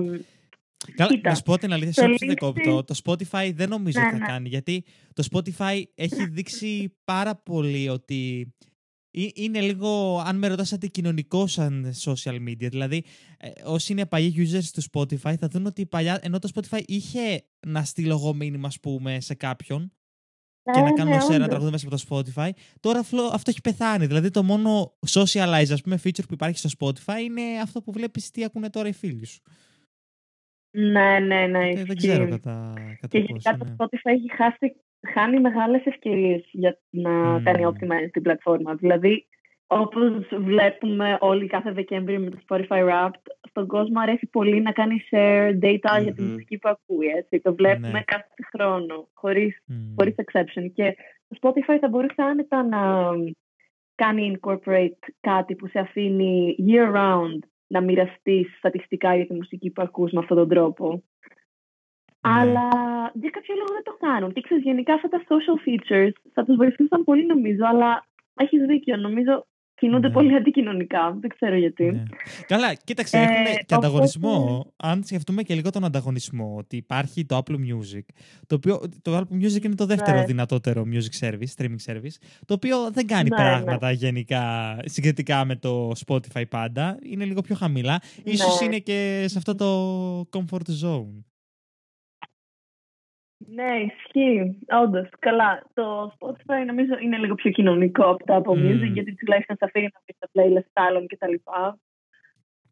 [0.97, 2.85] Καλά, Κοίτα, να σου πω την αλήθεια, το σε δεν LinkedIn- κόπτω.
[2.85, 4.27] Το Spotify δεν νομίζω Ναι, θα ναι.
[4.27, 8.53] κάνει, γιατί το Spotify έχει δείξει πάρα πολύ ότι
[9.11, 12.69] ε- είναι λίγο, αν με ρωτάς, αντικοινωνικό σαν social media.
[12.71, 13.05] Δηλαδή,
[13.39, 17.45] ε, όσοι είναι παλιοί users του Spotify θα δουν ότι παλιά, ενώ το Spotify είχε
[17.67, 19.93] να στείλω εγώ μήνυμα, ας πούμε, σε κάποιον
[20.71, 21.49] και Ναι, να κάνω ναι, share ένα όντως.
[21.49, 22.03] τραγούδι μέσα από το
[22.35, 24.07] Spotify, τώρα αυτό, αυτό έχει πεθάνει.
[24.07, 28.31] Δηλαδή, το μόνο socialize, ας πούμε, feature που υπάρχει στο Spotify είναι αυτό που βλέπεις
[28.31, 29.41] τι ακούνε τώρα οι φίλοι σου.
[30.77, 31.69] Ναι, ναι, ναι.
[31.69, 31.97] Ε, δεν ισχύει.
[31.97, 33.57] ξέρω κατά, Και κατά γενικά πόσο.
[33.59, 33.75] το ναι.
[33.79, 34.77] Spotify έχει χάσει,
[35.15, 37.43] χάνει μεγάλες ευκαιρίες για να Μμμ.
[37.43, 38.75] κάνει optimize την πλατφόρμα.
[38.75, 39.27] Δηλαδή,
[39.81, 45.05] όπως βλέπουμε όλοι κάθε Δεκέμβρη με το Spotify Wrapped, στον κόσμο αρέσει πολύ να κάνει
[45.11, 46.31] share data για τη Μμμ.
[46.31, 47.07] μουσική που ακούει.
[47.07, 47.41] Έτσι.
[47.41, 48.03] Το βλέπουμε Ναι.
[48.03, 49.95] κάθε χρόνο, χωρίς, Μμ.
[49.97, 50.71] χωρίς exception.
[50.75, 50.97] Και
[51.29, 53.11] το Spotify θα μπορούσε άνετα να
[53.95, 59.83] κάνει incorporate κάτι που σε αφήνει year round να μοιραστεί στατιστικά για τη μουσική που
[59.83, 60.89] ακούς με αυτόν τον τρόπο.
[60.91, 61.01] Ναι.
[62.21, 62.69] Αλλά
[63.15, 64.33] για κάποιο λόγο δεν το κάνουν.
[64.33, 68.97] Και ξέρεις, γενικά αυτά τα social features θα τους βοηθούσαν πολύ νομίζω, αλλά έχεις δίκιο.
[68.97, 69.47] Νομίζω
[69.83, 70.13] κινούνται Ναι.
[70.15, 71.17] πολύ αντικοινωνικά.
[71.21, 71.85] Δεν ξέρω γιατί.
[71.85, 72.03] Ναι.
[72.47, 74.67] Καλά, κοίταξε, Ε, έχουν και οπότε- ανταγωνισμό.
[74.77, 78.05] Αν σκεφτούμε και λίγο τον ανταγωνισμό, ότι υπάρχει το Apple Music,
[78.47, 80.25] το οποίο το Apple Music είναι το δεύτερο Ναι.
[80.25, 82.17] δυνατότερο music service, streaming service,
[82.47, 86.99] το οποίο δεν κάνει Ναι, πράγματα γενικά συγκριτικά με το Spotify πάντα.
[87.03, 88.01] Είναι λίγο πιο χαμηλά.
[88.25, 88.67] Ίσως Ναι.
[88.67, 89.69] είναι και σε αυτό το
[90.21, 91.23] comfort zone.
[93.47, 94.59] Ναι, ισχύει.
[94.83, 95.09] Όντως.
[95.19, 95.63] Καλά.
[95.75, 98.69] Το Spotify νομίζω είναι λίγο πιο κοινωνικό από το Apple Μμμ.
[98.69, 101.35] Music, γιατί τουλάχιστον σε αφήνει να πει τα playlist άλλων κτλ.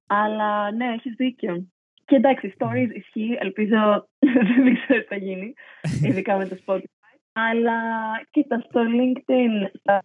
[0.07, 1.67] Αλλά ναι, έχεις δίκιο.
[2.05, 3.37] Και εντάξει, stories ισχύει.
[3.41, 4.09] Ελπίζω
[4.65, 5.53] δεν ξέρω τι θα γίνει,
[6.07, 7.17] ειδικά με το Spotify.
[7.33, 7.81] Αλλά
[8.31, 10.03] κοίτα, στο LinkedIn, στα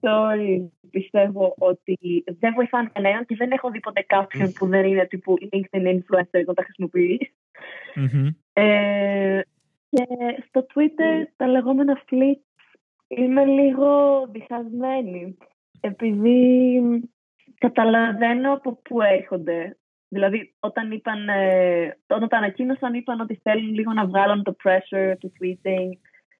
[0.00, 5.06] stories πιστεύω ότι δεν βοηθάνε κανέναν και δεν έχω δει ποτέ κάποιον που δεν είναι
[5.06, 7.32] τύπου LinkedIn influencer να τα χρησιμοποιεί.
[7.94, 8.28] Μμμ.
[8.52, 9.40] Ε,
[9.92, 10.06] και
[10.48, 12.76] στο Twitter τα λεγόμενα fleets
[13.08, 15.36] είμαι λίγο διχασμένη
[15.80, 16.80] επειδή
[17.58, 19.76] καταλαβαίνω από πού έρχονται.
[20.08, 25.14] Δηλαδή όταν είπαν, ε, όταν τα ανακοίνωσαν είπαν ότι θέλουν λίγο να βγάλουν το pressure
[25.20, 25.90] του tweeting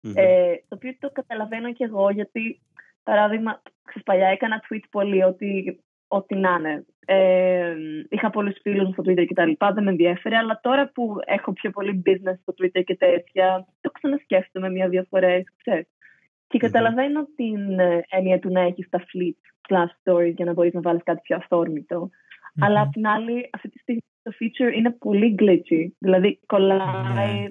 [0.00, 0.12] Μμμ.
[0.16, 2.60] ε, το οποίο το καταλαβαίνω και εγώ γιατί
[3.02, 6.86] παράδειγμα ξέρεις, παλιά έκανα tweet πολύ ότι ό,τι να είναι.
[7.06, 7.74] Ε,
[8.08, 11.16] είχα πολλούς φίλους μου στο Twitter και τα λοιπά, δεν με ενδιέφερε, αλλά τώρα που
[11.24, 15.86] έχω πιο πολύ business στο Twitter και τέτοια, το ξανασκέφτομαι μία-δύο φορές, ξέρεις.
[16.46, 16.70] Και Μμμ.
[16.70, 19.38] καταλαβαίνω την ε, έννοια του να έχεις τα flip
[19.68, 22.10] plus stories για να μπορείς να βάλεις κάτι πιο αυθόρμητο.
[22.60, 22.86] Αλλά Μμμ.
[22.86, 25.86] απ' την άλλη, αυτή τη στιγμή το feature είναι πολύ glitchy.
[25.98, 27.48] Δηλαδή, κολλάει Ναι.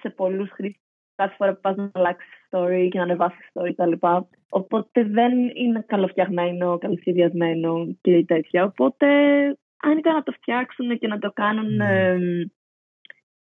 [0.00, 0.82] σε πολλούς χρήστες
[1.14, 3.92] κάθε φορά που πας να αλλάξεις story και να ανεβάσεις story κτλ.
[4.48, 8.64] Οπότε δεν είναι καλοφτιαγμένο, καλοσχεδιασμένο και τέτοια.
[8.64, 9.06] Οπότε,
[9.82, 12.08] αν ήταν να το φτιάξουν και να το κάνουν Ναι.
[12.10, 12.22] εμ,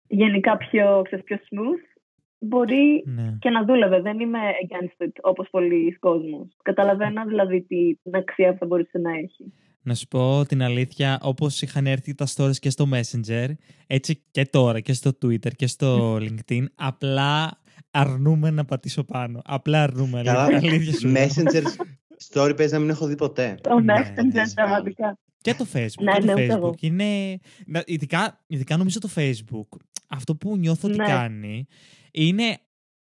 [0.07, 1.99] γενικά πιο, ξέρεις, πιο smooth,
[2.39, 3.37] μπορεί Ναι.
[3.39, 4.01] και να δούλευε.
[4.01, 6.55] Δεν είμαι against it, όπως πολλοί κόσμος.
[6.63, 9.53] Καταλαβαίνω δηλαδή τι- την αξία που θα μπορούσε να έχει.
[9.85, 13.47] Να σου πω την αλήθεια, όπως είχαν έρθει τα stories και στο Messenger,
[13.87, 19.41] έτσι και τώρα και στο Twitter και στο LinkedIn, απλά αρνούμε να πατήσω πάνω.
[19.45, 20.21] Απλά αρνούμε.
[20.23, 21.25] Καλά, αλήθεια- αλήθεια σου λέω.
[21.27, 21.63] Messenger
[22.33, 23.57] story παίζει να μην έχω δει ποτέ.
[23.61, 24.53] Το Ναι, Messenger, ναι.
[24.53, 25.17] πραγματικά.
[25.41, 26.03] Και το Facebook.
[26.03, 26.69] Ναι, και το ναι, ούτε εγώ.
[26.69, 26.81] Facebook.
[26.81, 29.77] Είναι, να- ειδικά, ειδικά νομίζω το Facebook.
[30.07, 31.05] Αυτό που νιώθω ότι Ναι.
[31.05, 31.67] κάνει
[32.11, 32.57] είναι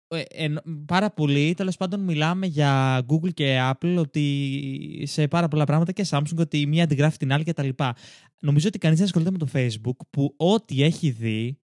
[0.09, 0.47] ε,
[0.87, 6.07] πάρα πολύ, τέλος πάντων, μιλάμε για Google και Apple ότι σε πάρα πολλά πράγματα και
[6.11, 7.69] Samsung ότι η μία αντιγράφει την άλλη κτλ.
[8.41, 11.59] Νομίζω ότι κανείς δεν ασχολείται με το Facebook που ό,τι έχει δει,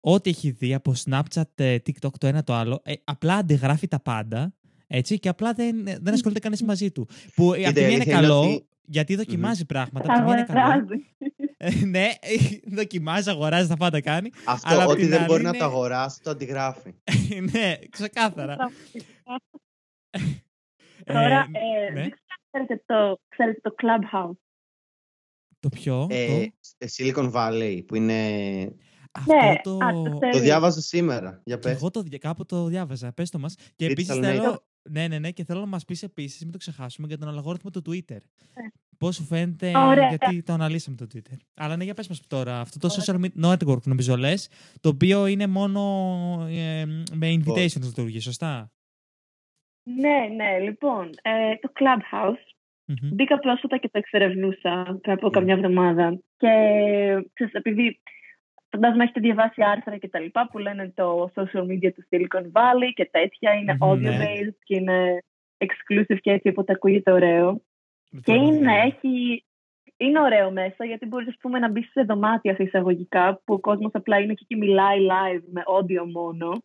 [0.00, 4.00] ό,τι έχει δει από Snapchat, ε, TikTok το ένα το άλλο, ε, απλά αντιγράφει τα
[4.00, 4.54] πάντα.
[4.86, 7.08] Έτσι, και απλά δεν, δεν ασχολείται κανείς μαζί του.
[7.34, 10.12] Που από τη μία είναι καλό, γιατί δοκιμάζει πράγματα.
[10.12, 10.86] Από τη μία είναι καλό.
[11.86, 12.08] ναι,
[12.78, 14.30] δοκιμάζει, αγοράζει, τα πάντα κάνει.
[14.46, 16.94] Αυτό αλλά ότι δεν μπορεί να το αγοράσει, το αντιγράφει.
[17.52, 18.56] ναι, ξεκάθαρα.
[21.04, 22.08] Τώρα, ε, ε, ναι.
[22.50, 24.36] ξέρετε το, ξέρετε το Clubhouse.
[25.60, 26.46] Το ποιο; Ε,
[26.78, 26.86] το...
[26.96, 28.18] Silicon Valley, που είναι...
[29.12, 29.78] Αυτό ναι, το...
[30.32, 31.40] το διάβαζα σήμερα.
[31.44, 31.72] Για πες.
[31.72, 33.12] Εγώ το, κάπου το διάβαζα.
[33.12, 33.54] Πες το μας.
[33.76, 34.62] Και επίσης θέλω...
[34.90, 35.30] Ναι, ναι, ναι.
[35.30, 38.18] Και θέλω να μας πεις επίσης, μην το ξεχάσουμε, για τον αλγόριθμο του Twitter.
[38.56, 38.68] Ναι.
[38.98, 40.08] Πώς σου φαίνεται, Ωραία.
[40.08, 41.36] γιατί το αναλύσαμε το Twitter.
[41.54, 42.60] Αλλά ναι, για πες μας τώρα.
[42.60, 44.48] Αυτό το social network, νομίζω λες,
[44.80, 45.80] το οποίο είναι μόνο
[46.50, 48.72] ε, με invitations λειτουργείς, σωστά;
[49.82, 50.58] Ναι, ναι.
[50.58, 52.44] Λοιπόν, ε, το Clubhouse
[52.92, 56.20] mm μπήκα πρόσφατα και το εξερευνούσα πριν από καμιά εβδομάδα.
[56.36, 56.48] Και
[57.32, 58.00] ξέρεις, επειδή
[58.70, 62.90] φαντάζομαι έχετε διαβάσει άρθρα και τα λοιπά που λένε το social media του Silicon Valley
[62.94, 65.18] και τέτοια, είναι mm-hmm, audio-based και είναι
[65.58, 67.60] exclusive και έτσι, οπότε ακούγεται ωραίο.
[68.22, 69.44] Και είναι, έχει,
[69.96, 74.18] είναι ωραίο μέσα γιατί μπορείς να μπεις σε δωμάτια σε εισαγωγικά που ο κόσμος απλά
[74.18, 76.62] είναι εκεί και μιλάει live με audio μονο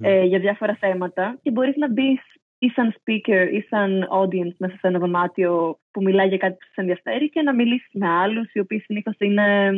[0.00, 1.38] ε, για διάφορα θέματα.
[1.42, 2.20] Και μπορείς να μπεις
[2.58, 6.66] ή σαν speaker ή σαν audience μέσα σε ένα δωμάτιο που μιλάει για κάτι που
[6.72, 9.72] σε ενδιαφέρει και να μιλήσεις με άλλους οι οποίοι συνήθως είναι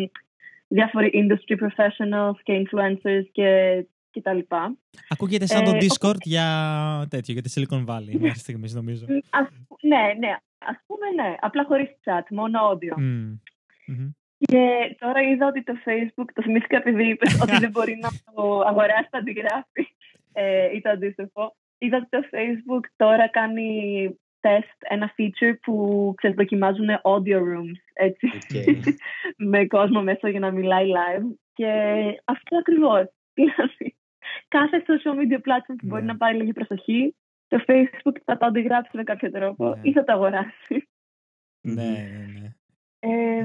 [0.69, 4.77] διάφοροι industry professionals και influencers και και τα λοιπά.
[5.09, 6.47] Ακούγεται σαν το ε, Discord για
[7.11, 9.07] τέτοιο, για τη Silicon Valley μέχρι στιγμής νομίζω.
[9.81, 10.37] ναι, ναι.
[10.59, 12.95] Ας πούμε ναι, απλά χωρίς chat, μόνο audio.
[12.99, 13.39] Mm.
[14.39, 18.61] Και τώρα είδα ότι το Facebook, το θυμήθηκα επειδή είπες ότι δεν μπορεί να το
[18.61, 19.87] αγοράσει, το αντιγράφει
[20.33, 21.57] ε, ή το αντίστοιχο.
[21.79, 23.69] Είδα ότι το Facebook τώρα κάνει
[24.45, 25.75] τεστ, ένα feature που
[26.17, 28.95] ξεδοκιμάζουν audio rooms, έτσι, okay.
[29.53, 31.27] με κόσμο μέσα για να μιλάει live.
[31.53, 31.71] Και
[32.25, 33.05] αυτό ακριβώς.
[33.35, 33.97] Δηλαδή,
[34.49, 36.13] κάθε social media platform που μπορεί ναι.
[36.13, 37.15] να πάρει λίγη προσοχή,
[37.49, 39.81] το Facebook θα το αντιγράψει με κάποιο τρόπο ναι.
[39.83, 40.89] ή θα το αγοράσει.
[41.61, 42.49] Ναι, ναι, ναι.
[42.99, 43.45] Ε,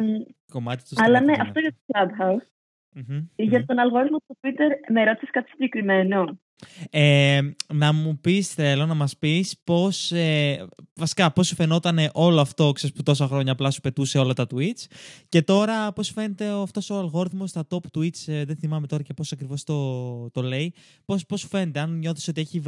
[0.51, 2.47] Κομμάτι του Αλλά ναι, αυτό για το Clubhouse.
[2.95, 6.39] Mm-hmm, για τον αλγόριθμο του Twitter με ρώτησες κάτι συγκεκριμένο;
[6.89, 7.41] Ε,
[7.73, 12.71] να μου πεις, θέλω να μας πεις πώς, ε, βασικά πώς σου φαινόταν όλο αυτό
[12.71, 14.85] ξέρεις, που τόσα χρόνια απλά σου πετούσε όλα τα tweets
[15.29, 19.03] και τώρα πώς σου φαίνεται αυτός ο αλγόριθμος στα top tweets, ε, δεν θυμάμαι τώρα
[19.03, 20.73] και πώς ακριβώς το, το λέει,
[21.05, 22.59] πώς, πώς σου φαίνεται, αν νιώθεις ότι έχει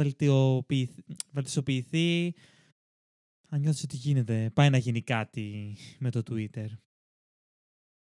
[1.32, 2.34] βελτιστοποιηθεί,
[3.48, 6.66] αν νιώθεις ότι γίνεται, πάει να γίνει κάτι με το Twitter.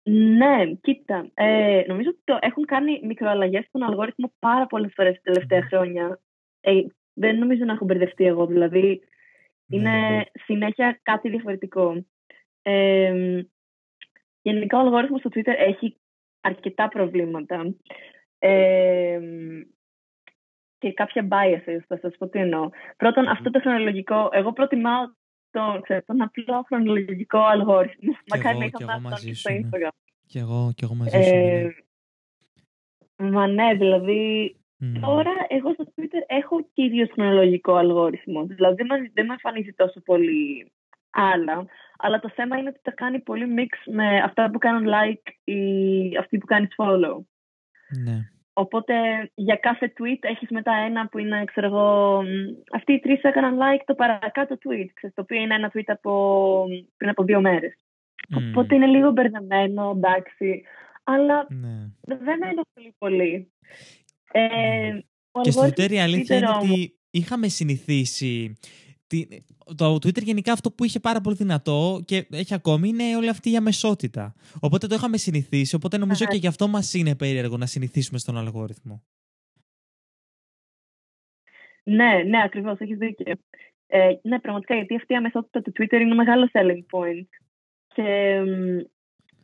[0.02, 1.30] Ναι, κοίτα.
[1.34, 6.20] Ε, νομίζω ότι το έχουν κάνει μικροαλλαγές στον αλγόριθμο πάρα πολλές φορές τα τελευταία χρόνια.
[6.60, 6.72] Ε,
[7.12, 9.00] δεν νομίζω να έχω μπερδευτεί εγώ, δηλαδή
[9.68, 10.22] είναι ναι, ναι.
[10.32, 12.04] συνέχεια κάτι διαφορετικό.
[12.62, 13.42] Ε,
[14.42, 15.96] γενικά ο αλγόριθμος στο Twitter έχει
[16.40, 17.74] αρκετά προβλήματα.
[18.38, 19.20] Ε,
[20.78, 22.70] και κάποια biases, θα σας πω τι εννοώ.
[22.96, 25.08] Πρώτον, αυτό το χρονολογικό, εγώ προτιμάω
[25.50, 28.12] το, ξέρω, τον απλό χρονολογικό αλγόριθμο.
[28.34, 29.88] Μακάρι να είχαμε αυτό στο Instagram.
[30.26, 31.34] Και εγώ, και εγώ μαζί σου.
[31.34, 31.72] Ε,
[33.16, 33.30] ναι.
[33.30, 34.54] Μα ναι, δηλαδή
[35.00, 38.46] Τώρα, εγώ στο Twitter έχω κυρίω χρονολογικό αλγόριθμο.
[38.46, 38.82] Δηλαδή,
[39.12, 40.72] δεν με εμφανίζει τόσο πολύ
[41.10, 41.66] άλλα.
[41.98, 46.16] Αλλά το θέμα είναι ότι τα κάνει πολύ mix με αυτά που κάνουν like ή
[46.16, 47.16] αυτοί που κάνεις follow.
[48.04, 48.30] Ναι.
[48.60, 48.94] Οπότε
[49.34, 52.22] για κάθε tweet έχεις μετά ένα που είναι, ξέρω εγώ,
[52.72, 56.64] αυτοί οι τρεις έκαναν like το παρακάτω tweet, ξέρεις, το οποίο είναι ένα tweet από,
[56.96, 57.74] πριν από δύο μέρες.
[57.74, 58.38] Mm.
[58.48, 60.62] Οπότε είναι λίγο μπερδεμένο, εντάξει,
[61.04, 61.90] αλλά ναι.
[62.00, 63.52] δεν με ενοχλεί πολύ.
[64.32, 64.98] Ε,
[65.40, 68.58] και στο Twitter η αλήθεια είναι ότι είχαμε συνηθίσει
[69.76, 73.50] το Twitter γενικά αυτό που είχε πάρα πολύ δυνατό και έχει ακόμη είναι όλη αυτή
[73.50, 74.34] η αμεσότητα.
[74.60, 78.38] Οπότε το είχαμε συνηθίσει, οπότε νομίζω και γι' αυτό μας είναι περίεργο να συνηθίσουμε στον
[78.38, 79.02] αλγόριθμο.
[81.82, 83.34] Ναι, ναι, ακριβώς, έχεις δίκιο.
[83.86, 87.26] Ε, ναι, πραγματικά, γιατί αυτή η αμεσότητα του Twitter είναι μεγάλος selling point.
[87.94, 88.40] Και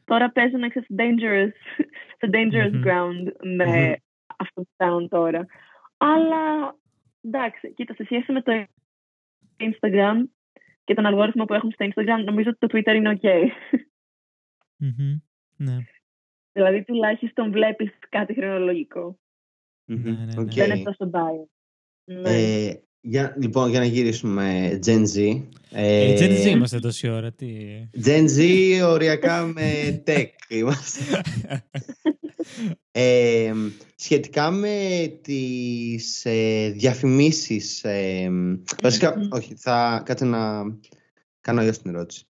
[0.04, 1.52] τώρα παίζουν σε dangerous,
[2.18, 3.96] σε dangerous ground με
[4.36, 5.46] αυτό που κάνουν τώρα.
[5.96, 6.74] Αλλά,
[7.20, 8.66] εντάξει, κοίτα, σε σχέση με το
[9.58, 10.16] Instagram
[10.84, 13.28] και τον αλγόριθμο που έχουν στο Instagram, νομίζω ότι το Twitter είναι ok.
[15.56, 15.76] Ναι.
[16.52, 19.18] Δηλαδή τουλάχιστον βλέπεις κάτι χρονολογικό.
[19.84, 20.44] Ναι, ναι, ναι.
[20.44, 21.44] Δεν είναι τόσο bio.
[22.24, 25.42] Ε, για, λοιπόν, για να γυρίσουμε Gen Z.
[25.70, 27.32] Ε, ε, Gen Z είμαστε τόση ώρα.
[27.32, 27.46] Τι...
[28.04, 31.00] Gen Z οριακά με tech είμαστε.
[32.90, 33.52] Ε,
[33.98, 38.30] σχετικά με τις ε, διαφημίσεις, ε,
[38.82, 40.62] βασικά, όχι, θα κάτσε να
[41.40, 42.26] κάνω αλλιώς την ερώτηση.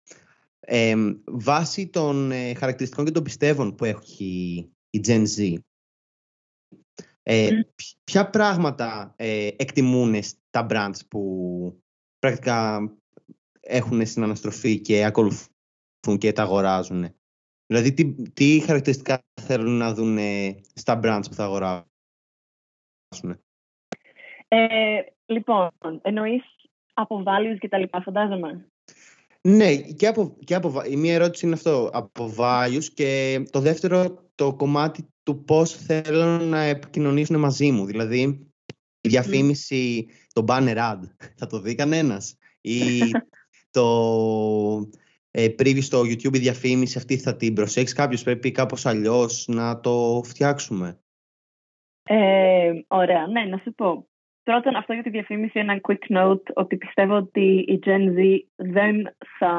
[0.59, 5.55] Ε, βάσει των ε, χαρακτηριστικών και των πιστεύων που έχει η Gen Z,
[7.27, 7.49] ε,
[8.03, 10.15] ποια πράγματα ε, εκτιμούν
[10.49, 11.83] τα brands που
[12.19, 12.91] πρακτικά
[13.59, 17.15] έχουν στην αναστροφή και ακολουθούν και τα αγοράζουν.
[17.67, 20.17] Δηλαδή, τι, τι χαρακτηριστικά θέλουν να δουν
[20.73, 21.85] στα brands που θα αγοράσουν.
[24.47, 25.69] Ε, λοιπόν,
[26.01, 26.43] εννοείς
[26.93, 28.69] από values και τα λοιπά, φαντάζομαι.
[29.41, 34.23] Ναι, και από, και από, η μία ερώτηση είναι αυτό, από values και το δεύτερο
[34.35, 37.85] το κομμάτι του πώς θέλουν να επικοινωνήσουν μαζί μου.
[37.85, 38.21] Δηλαδή,
[39.01, 40.99] η διαφήμιση, το banner ad,
[41.35, 42.37] θα το δει κανένας.
[42.61, 42.99] Ή
[43.71, 43.85] το
[45.37, 49.79] ε, πρίβει στο YouTube η διαφήμιση αυτή θα την προσέξεις κάποιος, πρέπει κάπως αλλιώς να
[49.79, 50.99] το φτιάξουμε.
[52.03, 54.07] Ε, ωραία, ναι, να σου πω.
[54.43, 59.15] Πρώτον, αυτό για τη διαφήμιση, ένα quick note, ότι πιστεύω ότι η Gen Z δεν
[59.39, 59.53] θα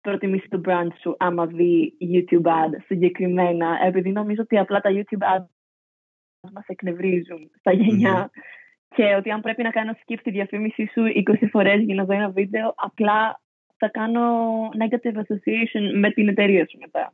[0.00, 5.36] προτιμήσει το brand σου άμα δει YouTube ad συγκεκριμένα, επειδή νομίζω ότι απλά τα YouTube
[5.36, 5.44] ad
[6.52, 8.30] μας εκνευρίζουν στα γενια
[8.94, 11.02] και ότι αν πρέπει να κάνω skip τη διαφήμιση σου
[11.40, 13.41] 20 φορές για να δω ένα βίντεο, απλά
[13.82, 14.22] θα κάνω
[14.78, 17.12] negative association με την εταιρεία σου μετα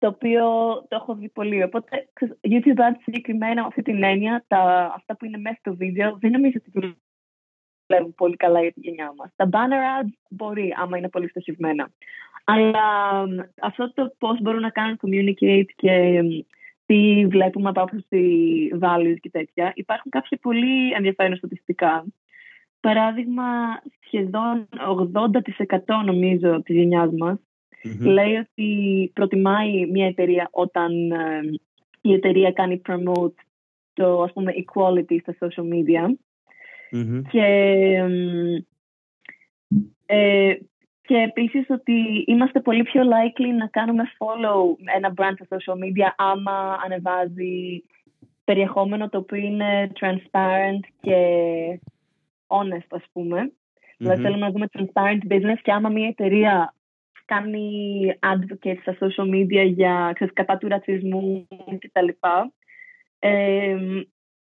[0.00, 0.44] το οποίο
[0.88, 1.62] το έχω δει πολύ.
[1.62, 2.08] Οπότε,
[2.40, 6.58] YouTube ads συγκεκριμένα, αυτή την έννοια, τα, αυτά που είναι μέσα στο βίντεο, δεν νομίζω
[6.60, 6.94] ότι
[7.86, 9.32] δουλεύουν πολύ καλά για τη γενιά μας.
[9.36, 11.90] Τα banner ads μπορεί, άμα είναι πολύ στοχευμένα.
[12.44, 12.86] Αλλά
[13.60, 16.22] αυτό το πώς μπορούν να κάνουν communicate και
[16.86, 18.22] τι βλέπουμε από άποψη
[18.80, 22.04] values και τέτοια, υπάρχουν κάποια πολύ ενδιαφέροντα στατιστικά.
[22.80, 23.44] Παράδειγμα,
[24.06, 27.38] σχεδόν 80% νομίζω της γενιάς μας
[28.00, 31.40] λέει ότι προτιμάει μια εταιρεία όταν ε,
[32.00, 33.34] η εταιρεία κάνει promote
[33.92, 36.14] το ας πούμε equality στα social media.
[37.30, 37.46] Και,
[40.06, 40.54] ε,
[41.02, 46.12] και επίσης ότι είμαστε πολύ πιο likely να κάνουμε follow ένα brand στα social media
[46.16, 47.84] άμα ανεβάζει
[48.44, 51.16] περιεχόμενο το οποίο είναι transparent και
[52.50, 53.52] honest ας πούμε.
[53.96, 56.74] Δηλαδή θέλουμε να δούμε transparent business και άμα μια εταιρεία
[57.24, 57.68] κάνει
[58.20, 62.08] advocate στα social media για ξέρεις, κατά του ρατσισμού κτλ.
[63.18, 63.76] Ε,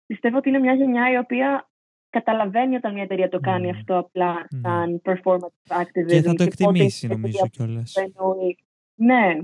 [0.05, 1.69] πιστεύω ότι είναι μια γενιά η οποία
[2.09, 3.75] καταλαβαίνει όταν μια εταιρεία το κάνει mm.
[3.75, 4.59] αυτό απλά mm.
[4.61, 6.07] σαν performance activism.
[6.07, 7.93] Και θα το εκτιμήσει νομίζω κιόλας.
[8.95, 9.37] Ναι,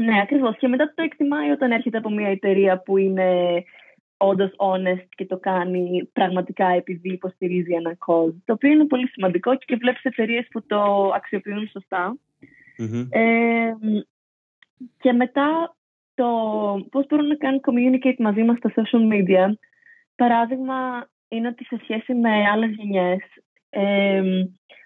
[0.00, 0.56] ναι, ακριβώς.
[0.56, 3.62] Και μετά το εκτιμάει όταν έρχεται από μια εταιρεία που είναι
[4.22, 8.34] όντως honest και το κάνει πραγματικά επειδή υποστηρίζει ένα cause.
[8.44, 12.16] Το οποίο είναι πολύ σημαντικό και βλέπεις εταιρείες που το αξιοποιούν σωστά.
[13.10, 13.72] Ε,
[14.98, 15.76] και μετά
[16.14, 16.26] το
[16.90, 19.52] πώς μπορούν να κάνουν communicate μαζί μας στα social media.
[20.14, 23.20] Παράδειγμα είναι ότι σε σχέση με άλλες γενιές
[23.70, 24.22] ε,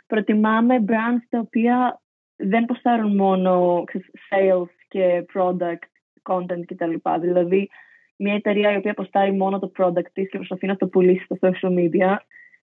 [0.07, 2.01] προτιμάμε brands τα οποία
[2.37, 3.85] δεν ποστάρουν μόνο
[4.31, 5.87] sales και product
[6.23, 6.95] content κτλ.
[7.21, 7.71] Δηλαδή
[8.17, 11.37] μια εταιρεία η οποία ποστάρει μόνο το product της και προσπαθεί να το πουλήσει στα
[11.41, 12.17] social media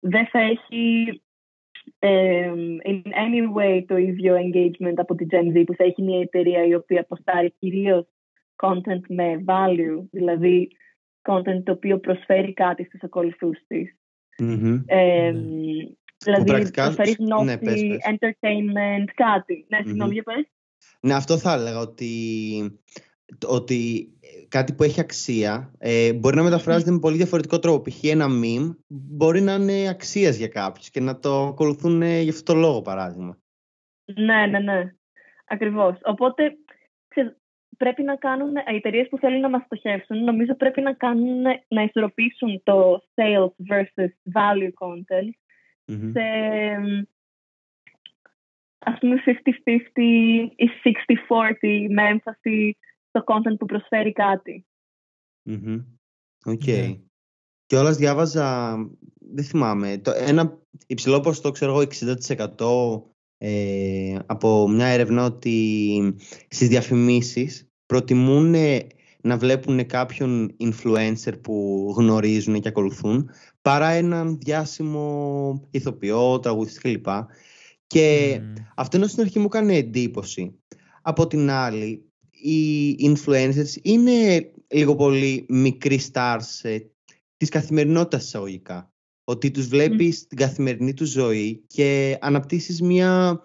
[0.00, 1.22] δεν θα έχει
[2.84, 6.64] in any way το ίδιο engagement από την Gen Z που θα έχει μια εταιρεία
[6.64, 8.06] η οποία αποστάρει κυρίως
[8.56, 10.68] content με value, δηλαδή
[11.22, 13.96] content το οποίο προσφέρει κάτι στους ακολουθούς της.
[14.42, 14.82] Mm-hmm.
[14.86, 15.32] Ε,
[16.18, 16.82] δηλαδή πρακτικά...
[16.82, 17.98] προσφέρει γνώση, ναι, πες, πες.
[18.10, 19.66] entertainment, κάτι.
[19.68, 20.32] Ναι, συγγνώμη, mm-hmm.
[20.34, 20.50] πες.
[21.00, 22.10] Ναι, αυτό θα έλεγα ότι
[23.46, 24.08] ότι
[24.48, 27.90] κάτι που έχει αξία ε, μπορεί να μεταφράζεται με πολύ διαφορετικό τρόπο.
[27.90, 28.04] Π.χ.
[28.04, 32.52] ένα meme μπορεί να είναι αξίας για κάποιους και να το ακολουθούν ε, για αυτό
[32.52, 33.38] το λόγο, παράδειγμα.
[34.04, 34.94] Ναι, ναι, ναι.
[35.46, 35.98] Ακριβώς.
[36.02, 36.56] Οπότε,
[37.76, 41.82] πρέπει να κάνουν, οι εταιρείες που θέλουν να μας στοχεύσουν, νομίζω πρέπει να κάνουν, να
[41.82, 45.30] ισορροπήσουν το sales versus value content
[45.86, 46.10] mm-hmm.
[46.12, 46.24] σε,
[48.78, 49.30] ας πούμε, 50-50
[50.56, 50.70] ή
[51.60, 52.76] 60-40 με έμφαση
[53.10, 54.66] στο content που προσφέρει κάτι.
[56.44, 56.62] OK.
[56.66, 57.00] Okay.
[57.66, 58.76] Κιόλας διάβαζα,
[59.18, 61.88] δεν θυμάμαι, το, ένα υψηλό ποσοστό, ξέρω εγώ,
[62.98, 66.16] 60% ε, από μια έρευνα ότι
[66.48, 68.54] στις διαφημίσεις προτιμούν
[69.22, 73.30] να βλέπουν κάποιον influencer που γνωρίζουν και ακολουθούν
[73.62, 77.06] παρά έναν διάσημο ηθοποιό, τραγουδιστή κλπ.
[77.86, 78.40] Και
[78.76, 80.58] αυτό είναι στην αρχή μου έκανε εντύπωση.
[81.02, 82.09] Από την άλλη,
[82.42, 86.78] οι influencers είναι λίγο πολύ μικροί stars ε,
[87.36, 88.92] της καθημερινότητας εισαγωγικά.
[89.24, 90.26] Ότι τους βλέπεις mm.
[90.28, 93.42] την καθημερινή τους ζωή και αναπτύσσεις μια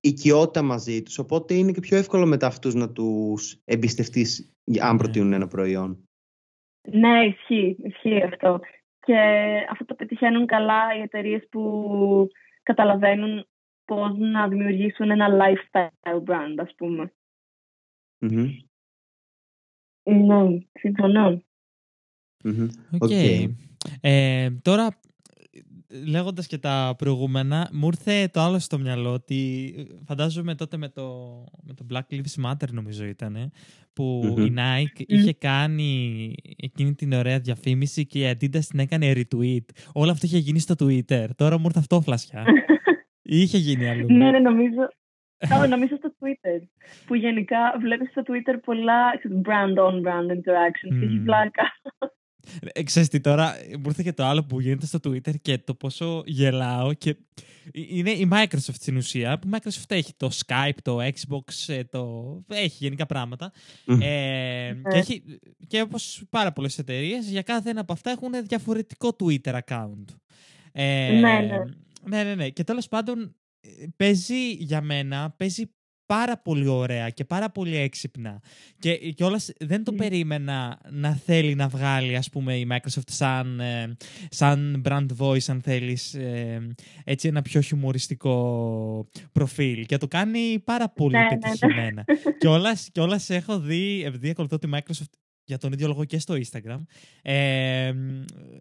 [0.00, 4.98] οικειότητα μαζί τους, οπότε είναι και πιο εύκολο μετά αυτούς να τους εμπιστευτείς αν Ναι.
[4.98, 6.08] προτείνουν ένα προϊόν.
[6.90, 8.60] Ναι, ισχύει, ισχύει αυτό.
[9.06, 9.16] Και
[9.70, 12.28] αυτό το πετυχαίνουν καλά οι εταιρείες που
[12.62, 13.46] καταλαβαίνουν
[13.84, 17.12] πώς να δημιουργήσουν ένα lifestyle brand, ας πούμε.
[18.22, 18.50] Μμμ.
[20.04, 21.42] Ναι, συμφωνώ.
[22.44, 22.68] Μμμ.
[22.90, 23.02] Οκ.
[23.02, 23.10] Οκ.
[24.00, 25.00] Ε, τώρα,
[26.06, 30.88] λέγοντας και τα προηγούμενα, μου ήρθε το άλλο στο μυαλό ότι ε, φαντάζομαι τότε με
[30.88, 31.04] το,
[31.62, 33.52] με το Black Lives Matter νομίζω ήταν
[33.92, 34.44] που Μμμ.
[34.46, 39.64] η Nike είχε κάνει εκείνη την ωραία διαφήμιση και η Adidas την έκανε retweet.
[39.92, 41.26] Όλο αυτό είχε γίνει στο Twitter.
[41.36, 42.44] Τώρα μου ήρθε αυτό φλασιά.
[43.22, 44.12] Ή είχε γίνει αλλού.
[44.12, 44.88] ναι, ναι, νομίζω.
[45.42, 46.60] Oh, νομίζω στο Twitter.
[47.06, 51.24] Που γενικά βλέπεις στο Twitter πολλά ξέρεις, brand-on-brand interactions και έχεις Μμμ.
[51.24, 51.62] πλάκα.
[52.72, 55.74] Ε, Ξέρεις τι τώρα, μου ήρθε και το άλλο που γίνεται στο Twitter και το
[55.74, 57.16] πόσο γελάω και
[57.72, 62.24] είναι η Microsoft στην ουσία, που η Microsoft έχει το Skype, το Xbox, ε, το...
[62.48, 63.52] έχει γενικά πράγματα
[63.86, 64.00] Μμ.
[64.00, 64.90] ε, Ναι.
[64.90, 65.22] και, έχει,
[65.66, 70.04] και όπως πάρα πολλές εταιρείες, για κάθε ένα από αυτά έχουν διαφορετικό Twitter account.
[70.72, 71.58] Ε, Ναι, ναι.
[72.04, 72.48] ναι, ναι, ναι.
[72.48, 73.30] Και τέλος πάντων ε,
[73.96, 75.70] παίζει για μένα, παίζει
[76.06, 78.42] πάρα πολύ ωραία και πάρα πολύ έξυπνα.
[78.78, 79.96] Και κιόλας δεν το Μμ.
[79.96, 83.96] περίμενα να θέλει να βγάλει, ας πούμε, η Microsoft σαν, ε,
[84.30, 86.68] σαν brand voice, αν θέλεις, ε,
[87.04, 89.86] έτσι ένα πιο χιουμοριστικό προφίλ.
[89.86, 91.38] Και το κάνει πάρα πολύ Ναι, ναι, ναι.
[91.38, 92.04] πετυχημένα.
[92.38, 95.12] κιόλας, κιόλας έχω δει, επειδή ακολουθώ τη Microsoft
[95.44, 96.82] για τον ίδιο λόγο και στο Instagram,
[97.22, 97.92] ε,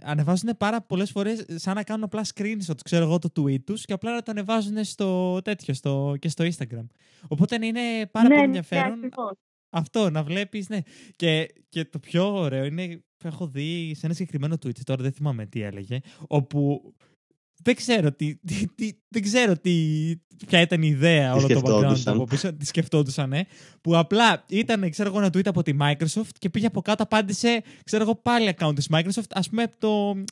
[0.03, 3.93] ανεβάζουν πάρα πολλές φορές σαν να κάνουν απλά screenshot, ξέρω εγώ, το tweet τους και
[3.93, 6.85] απλά να το ανεβάζουν στο τέτοιο στο, και στο Instagram.
[7.27, 9.31] Οπότε είναι πάρα ναι, πολύ ναι, ενδιαφέρον ακριβώς.
[9.69, 10.79] αυτό, να βλέπεις, ναι.
[11.15, 15.11] Και, και το πιο ωραίο είναι που έχω δει σε ένα συγκεκριμένο tweet, τώρα δεν
[15.11, 16.93] θυμάμαι τι έλεγε, όπου
[17.63, 19.71] δεν ξέρω τι, τι, τι- δεν ξέρω τι,
[20.47, 22.13] ποια ήταν η ιδέα Τι όλο το background σκεφτόντουσαν.
[22.13, 23.41] από πίσω, τι σκεφτόντουσαν, ναι,
[23.81, 27.61] που απλά ήταν, ξέρω εγώ, ένα tweet από τη Microsoft και πήγε από κάτω, απάντησε,
[27.83, 30.23] ξέρω εγώ, πάλι account της Microsoft, ας πούμε το,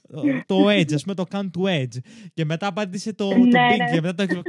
[0.45, 1.97] το Edge, ας πούμε το account του Edge.
[2.33, 3.93] Και μετά απάντησε το, το Ναι, Bing ναι.
[3.93, 4.41] και μετά το...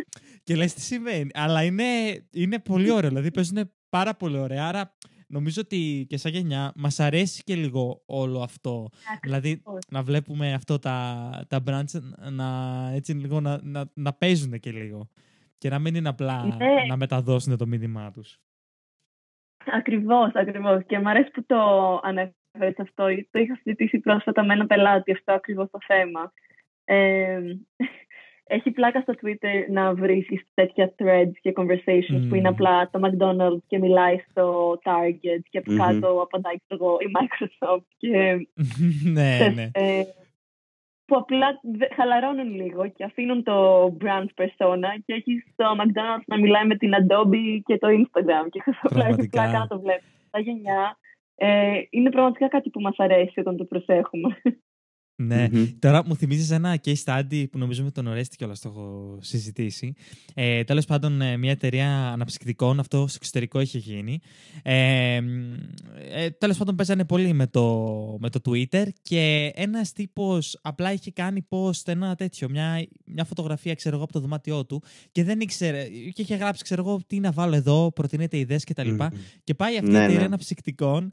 [0.43, 1.31] και λες τι σημαίνει.
[1.35, 1.85] Αλλά είναι,
[2.33, 4.95] είναι πολύ ωραίο, δηλαδή παίζουν πάρα πολύ ωραία, άρα
[5.31, 8.89] νομίζω ότι και σαν γενιά μας αρέσει και λίγο όλο αυτό.
[9.23, 9.85] Δηλαδή Ακριβώς.
[9.91, 12.01] να βλέπουμε αυτό τα, τα brands
[12.31, 12.47] να,
[12.95, 15.09] έτσι, λίγο, να, να, να παίζουν και λίγο.
[15.59, 16.85] Και να μην είναι απλά Ναι.
[16.89, 18.39] να μεταδώσουν το μήνυμά τους.
[19.67, 20.85] Ακριβώς, ακριβώς.
[20.87, 21.57] Και μου αρέσει που το
[22.03, 23.05] ανέφερες αυτό.
[23.31, 26.33] Το είχα συζητήσει πρόσφατα με ένα πελάτη αυτό ακριβώς το θέμα.
[26.85, 27.41] Ε,
[28.53, 32.55] έχει πλάκα στο Twitter να βρίσκεις τέτοια threads και conversations που είναι Μμμ.
[32.55, 35.79] απλά το McDonald's και μιλάει στο Target και από Μμμ.
[35.79, 38.47] κάτω απαντάει ξέρω εγώ, η Microsoft και
[39.13, 39.71] ναι, ξέρεις, ναι.
[39.73, 40.03] ε,
[41.05, 46.39] που απλά δε- χαλαρώνουν λίγο και αφήνουν το brand persona και έχει το McDonald's να
[46.39, 49.43] μιλάει με την Adobe και το Instagram και απλά έχει Πραγματικά.
[49.43, 50.09] πλάκα να το βλέπεις.
[50.31, 50.97] Τα γενιά
[51.35, 54.41] ε, είναι πραγματικά κάτι που μας αρέσει όταν το προσέχουμε.
[55.27, 55.49] Ναι.
[55.53, 55.67] Μμμ.
[55.79, 59.95] Τώρα μου θυμίζεις ένα case study που νομίζω με τον Ορέστη κιόλας το έχω συζητήσει.
[60.35, 64.21] Ε, Τέλος πάντων, ε, μια εταιρεία αναψυκτικών, αυτό στο εξωτερικό είχε γίνει.
[64.63, 65.21] Ε,
[66.11, 67.65] ε, Τέλος πάντων, παίζανε πολύ με το,
[68.21, 73.75] με το Twitter και ένας τύπος απλά είχε κάνει post ένα τέτοιο, μια, μια φωτογραφία,
[73.75, 75.85] ξέρω εγώ, από το δωμάτιό του και δεν ήξερε.
[76.13, 78.91] και είχε γράψει, ξέρω εγώ, τι να βάλω εδώ, προτείνεται ιδέες κτλ.
[78.91, 79.07] Μμμ.
[79.45, 80.25] Και πάει αυτή Ναι, η εταιρεία ναι.
[80.25, 81.13] αναψυκτικών,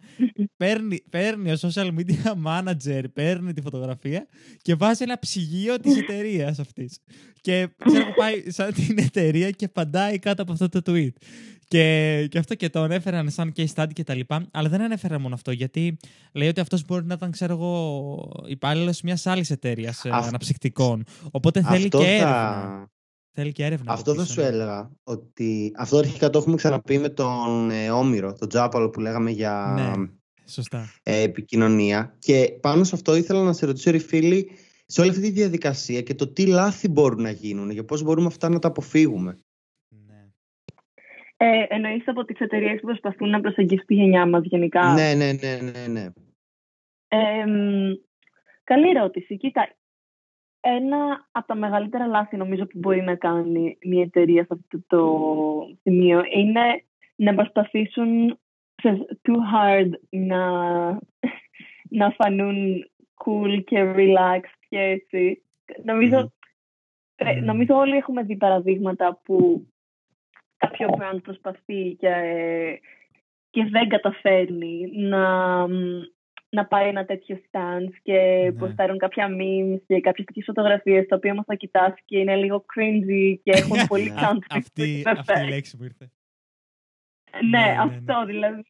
[0.58, 3.96] παίρνει, παίρνει ο social media manager, παίρνει τη φωτογραφία
[4.62, 7.00] και βάζει ένα ψυγείο της εταιρείας αυτής.
[7.42, 11.12] Και ξέρω εγώ, πάει σαν την εταιρεία και απαντάει κάτω από αυτό το tweet.
[11.70, 14.48] Και, και αυτό και το ανέφεραν σαν case study και τα λοιπά.
[14.52, 15.98] Αλλά δεν ανέφερε μόνο αυτό, γιατί
[16.34, 21.04] λέει ότι αυτός μπορεί να ήταν, ξέρω εγώ, υπάλληλος μιας άλλης εταιρείας Αυ- αναψυκτικών.
[21.32, 22.10] Οπότε θέλει Αυτό και θα...
[22.12, 22.90] έρευνα.
[23.32, 23.92] Θέλει και έρευνα.
[23.92, 24.46] από Αυτό θα πίσω, σου ναι.
[24.48, 24.92] έλεγα.
[25.04, 29.74] Ότι αυτό αρχικά το έχουμε ξαναπεί με τον ε, Όμηρο, τον Τζάπαλο που λέγαμε για
[29.76, 30.08] Ναι.
[30.48, 30.86] Σωστά.
[31.04, 32.16] ε, επικοινωνία.
[32.20, 34.50] Και πάνω σε αυτό ήθελα να σε ρωτήσω, ρε φίλοι,
[34.86, 38.28] σε όλη αυτή τη διαδικασία και το τι λάθη μπορούν να γίνουν και πώς μπορούμε
[38.28, 39.38] αυτά να τα αποφύγουμε.
[39.90, 40.28] Ναι.
[41.38, 45.32] Ε, εννοείς από τις εταιρείες που προσπαθούν να προσεγγίσουν τη γενιά μας γενικά; Ναι, ναι,
[45.32, 46.06] ναι, ναι, ναι.
[47.08, 47.94] Ε, μ,
[48.64, 49.38] καλή ερώτηση.
[49.38, 49.76] Κοίτα,
[50.60, 55.20] ένα από τα μεγαλύτερα λάθη νομίζω που μπορεί να κάνει μια εταιρεία σε αυτό το
[55.82, 56.84] σημείο είναι
[57.16, 58.40] να προσπαθήσουν
[58.96, 60.48] ξέρεις, too hard να,
[61.90, 62.86] να φανούν
[63.26, 65.44] cool και relaxed και έτσι.
[65.84, 66.28] Νομίζω, Μμμ.
[67.16, 67.44] ε, Μμμ.
[67.46, 69.68] νομίζω όλοι έχουμε δει παραδείγματα που
[70.58, 72.14] κάποιο brand προσπαθεί και,
[73.50, 75.28] και δεν καταφέρνει να,
[75.68, 75.74] μ,
[76.50, 78.14] να πάει ένα τέτοιο stance και
[78.44, 78.52] Ναι.
[78.52, 82.66] ποστάρουν κάποια memes και κάποιες τέτοιες φωτογραφίες τα οποία όμως θα κοιτάς και είναι λίγο
[82.76, 85.14] cringy και έχουν πολύ Α- country αυτή, effect.
[85.18, 86.12] αυτή η λέξη που ήρθε.
[87.50, 88.66] Ναι, Ναι, ναι, αυτό δηλαδή.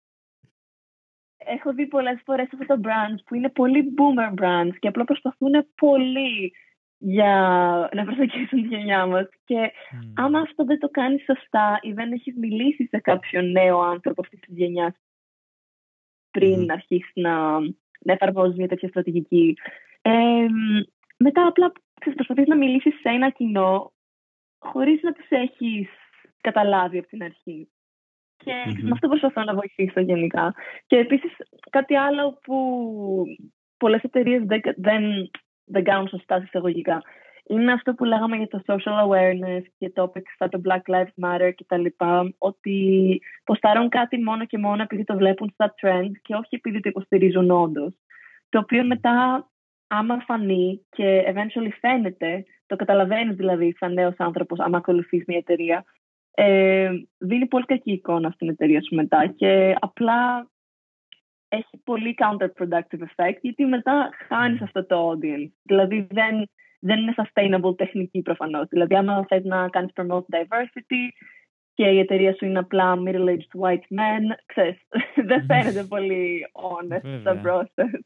[1.38, 5.68] Έχω δει πολλές φορές αυτά τα brands που είναι πολύ boomer brands και απλά προσπαθούν
[5.76, 6.54] πολύ
[6.98, 7.34] για
[7.94, 9.28] να προσεγγίσουν τη γενιά μας.
[9.46, 10.12] Και Μμ.
[10.16, 14.40] άμα αυτό δεν το κάνεις σωστά ή δεν έχεις μιλήσει σε κάποιον νέο άνθρωπο αυτής
[14.40, 14.94] της γενιάς
[16.32, 16.72] πριν Μμμ.
[16.72, 17.60] αρχίσει να,
[18.00, 19.58] να εφαρμόζεις μια τέτοια στρατηγική.
[20.02, 20.46] Ε,
[21.18, 23.94] μετά απλά ξέρεις, προσπαθείς να μιλήσεις σε ένα κοινό
[24.60, 25.90] χωρίς να τους έχεις
[26.42, 27.70] καταλάβει από την αρχή.
[28.38, 28.84] Και Μμμ.
[28.84, 30.54] με αυτό προσπαθώ να βοηθήσω γενικά.
[30.86, 31.32] Και επίσης
[31.70, 32.58] κάτι άλλο που
[33.78, 35.30] πολλές εταιρείες δεν, δεν,
[35.66, 37.02] δεν κάνουν σωστά εισαγωγικά
[37.48, 41.52] είναι αυτό που λέγαμε για το social awareness και topics σαν το Black Lives Matter
[41.56, 46.34] και τα λοιπά, ότι ποστάρουν κάτι μόνο και μόνο επειδή το βλέπουν στα trend και
[46.34, 47.94] όχι επειδή το υποστηρίζουν όντως.
[48.50, 49.48] Το οποίο μετά,
[49.88, 55.84] άμα φανεί και eventually φαίνεται, το καταλαβαίνεις δηλαδή σαν νέος άνθρωπος, άμα ακολουθείς μια εταιρεία,
[56.40, 60.50] ε, δίνει πολύ κακή εικόνα στην εταιρεία σου μετά και απλά
[61.48, 65.52] έχει πολύ counterproductive effect γιατί μετά χάνεις αυτό το audience.
[65.64, 68.68] Δηλαδή δεν, δεν είναι sustainable τεχνική προφανώς.
[68.70, 71.04] Δηλαδή άμα θες να κάνεις promote diversity
[71.74, 74.78] και η εταιρεία σου είναι απλά middle-aged white men, ξέρεις,
[75.30, 77.20] δεν φαίνεται πολύ honest Βέβαια.
[77.20, 78.00] στο process.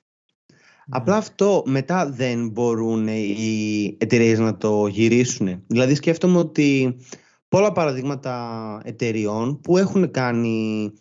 [0.89, 5.63] Απλά αυτό μετά δεν μπορούν οι εταιρείες να το γυρίσουν.
[5.67, 6.97] Δηλαδή σκέφτομαι ότι
[7.51, 8.35] πολλά παραδείγματα
[8.83, 10.91] εταιρειών που έχουν κάνει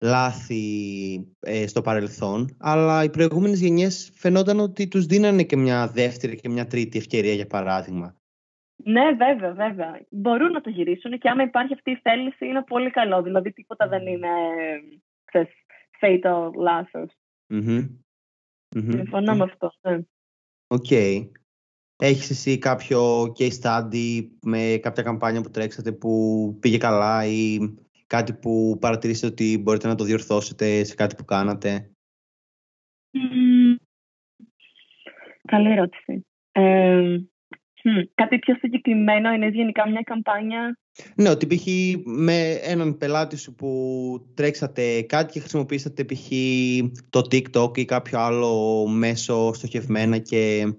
[0.00, 0.64] λάθη
[1.40, 6.48] ε, στο παρελθόν, αλλά οι προηγούμενες γενιές φαινόταν ότι τους δίνανε και μια δεύτερη και
[6.48, 8.16] μια τρίτη ευκαιρία για παράδειγμα.
[8.84, 10.00] Ναι, βέβαια, βέβαια.
[10.10, 13.22] Μπορούν να το γυρίσουν και άμα υπάρχει αυτή η θέληση είναι πολύ καλό.
[13.22, 14.28] Δηλαδή τίποτα δεν είναι
[15.24, 15.52] ξέρεις,
[16.00, 17.10] fatal λάθος.
[17.46, 17.86] Μμμ.
[18.76, 18.90] Μμμ.
[18.90, 19.72] Συμφωνώ με αυτό.
[19.80, 20.00] ναι.
[20.66, 20.90] Οκ.
[22.04, 27.58] Έχεις εσύ κάποιο case study με κάποια καμπάνια που τρέξατε που πήγε καλά ή
[28.06, 31.90] κάτι που παρατηρήσετε ότι μπορείτε να το διορθώσετε σε κάτι που κάνατε;
[33.10, 33.74] Μμμ.
[35.42, 36.26] Καλή ερώτηση.
[36.52, 37.00] Ε,
[37.84, 40.78] μ, κάτι πιο συγκεκριμένο είναι γενικά μια καμπάνια;
[41.16, 41.66] Ναι, ότι π.χ.
[42.04, 46.28] με έναν πελάτη σου που τρέξατε κάτι και χρησιμοποιήσατε π.χ.
[47.10, 50.72] το TikTok ή κάποιο άλλο μέσο στοχευμένα και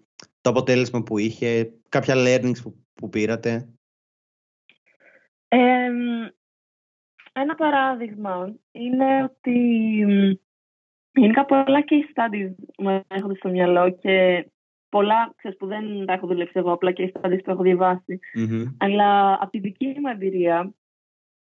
[0.43, 3.69] το αποτέλεσμα που είχε, κάποια learnings που, που πήρατε;
[5.47, 5.89] Ε,
[7.33, 9.59] ένα παράδειγμα είναι ότι
[10.05, 10.31] μ,
[11.19, 14.45] γενικά πολλά case studies μου έρχονται στο μυαλό και
[14.89, 18.19] πολλά ξέρεις, που δεν τα έχω δουλέψει εγώ, απλά case studies που έχω διαβάσει.
[18.33, 18.63] Μμμ.
[18.77, 20.73] Αλλά από τη δική μου εμπειρία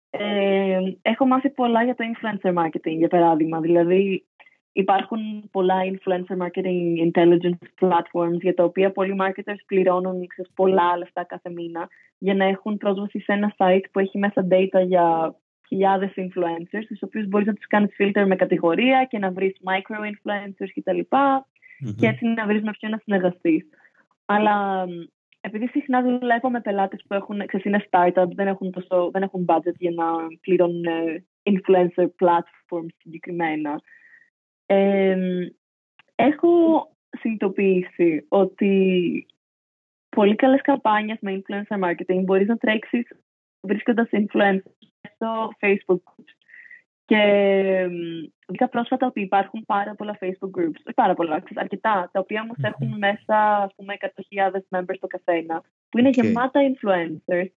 [0.10, 3.60] ε, έχω μάθει πολλά για το influencer marketing, για παράδειγμα.
[3.60, 4.26] Δηλαδή
[4.78, 11.24] υπάρχουν πολλά influencer marketing intelligence platforms για τα οποία πολλοί marketers πληρώνουν ξέρεις, πολλά λεφτά
[11.24, 15.36] κάθε μήνα για να έχουν πρόσβαση σε ένα site που έχει μέσα data για
[15.68, 20.72] χιλιάδες influencers, τους οποίους μπορείς να τους κάνεις filter με κατηγορία και να βρεις micro-influencers
[20.76, 21.00] κτλ
[21.80, 21.96] Μμμ.
[21.96, 23.66] και έτσι να βρεις με ποιον να συνεργαστείς.
[24.26, 24.90] Αλλά μ,
[25.42, 29.46] επειδή συχνά δουλεύω με πελάτες που έχουν, ξέρεις, είναι startup, δεν έχουν, τόσο, δεν έχουν
[29.48, 30.06] budget για να
[30.42, 33.82] πληρώνουν ε, influencer platforms συγκεκριμένα,
[34.68, 35.18] ε,
[36.16, 36.50] έχω
[37.10, 39.26] συνειδητοποιήσει ότι
[40.10, 43.08] πολύ καλές καμπάνιες με influencer marketing μπορείς να τρέξεις
[43.62, 46.36] βρίσκοντας influencers στο Facebook groups.
[47.06, 47.18] Και
[47.90, 52.20] μ, βρήκα πρόσφατα ότι υπάρχουν πάρα πολλά Facebook groups, όχι πάρα πολλά, ξέρεις, αρκετά, τα
[52.20, 52.66] οποία όμως Μμμ.
[52.66, 56.14] έχουν μέσα, ας πούμε, 100.000 members το καθένα, που είναι Οκ.
[56.14, 57.50] γεμάτα influencers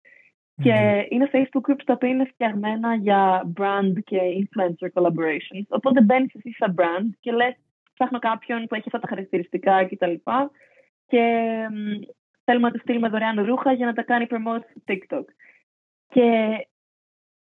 [0.62, 5.66] και είναι Facebook groups τα οποία είναι φτιαγμένα για brand και influencer collaborations.
[5.68, 7.56] Οπότε μπαίνεις εσύ σαν brand και λες,
[7.94, 10.14] ψάχνω κάποιον που έχει αυτά τα χαρακτηριστικά κτλ.
[11.08, 11.22] Και
[11.72, 12.02] μ,
[12.44, 15.26] θέλουμε να του στείλουμε δωρεάν ρούχα για να τα κάνει promote στο TikTok.
[16.08, 16.28] Και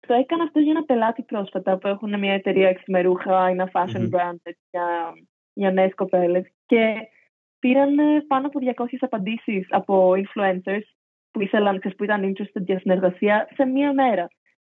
[0.07, 3.71] το έκανα αυτό για ένα πελάτη πρόσφατα που έχουν μια εταιρεία έξι με ρούχα, ένα
[3.73, 4.09] fashion Μμμ.
[4.13, 5.13] brand για,
[5.53, 6.47] για νέες κοπέλες.
[6.67, 6.95] Και
[7.59, 10.96] πήραν ε, πάνω από 200 απαντήσεις από influencers
[11.37, 14.29] που ήθελαν, ξέρεις, που ήταν interested για συνεργασία σε μία μέρα.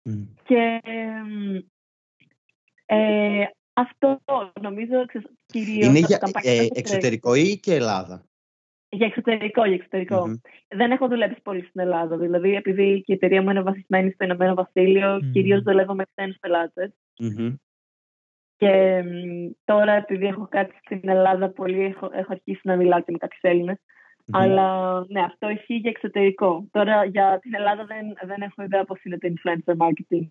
[0.03, 0.23] Μμ.
[0.43, 1.55] Και εμ,
[2.85, 4.21] ε, αυτό
[4.61, 8.25] νομίζω ξέρεις, κυρίως Είναι από για καμπάνια ε, που έχω εξωτερικό ή και Ελλάδα;
[8.89, 10.27] για εξωτερικό, για εξωτερικό.
[10.27, 10.35] Μμμ.
[10.67, 12.17] Δεν έχω δουλέψει πολύ στην Ελλάδα.
[12.17, 15.31] Δηλαδή, επειδή και η εταιρεία μου είναι βασισμένη στο Ηνωμένο Βασίλειο, Μμμ.
[15.31, 16.91] κυρίως δουλεύω με ξένους πελάτες.
[17.19, 17.55] Μμμ.
[18.57, 23.11] Και μ, τώρα, επειδή έχω κάτι στην Ελλάδα, πολύ έχω, έχω αρχίσει να μιλάω και
[23.11, 23.77] με κάποιους Έλληνες.
[24.25, 24.41] Μμμ.
[24.41, 26.67] Αλλά ναι, αυτό ισχύει για εξωτερικό.
[26.71, 30.27] Τώρα για την Ελλάδα δεν, δεν έχω ιδέα πώς είναι το influencer marketing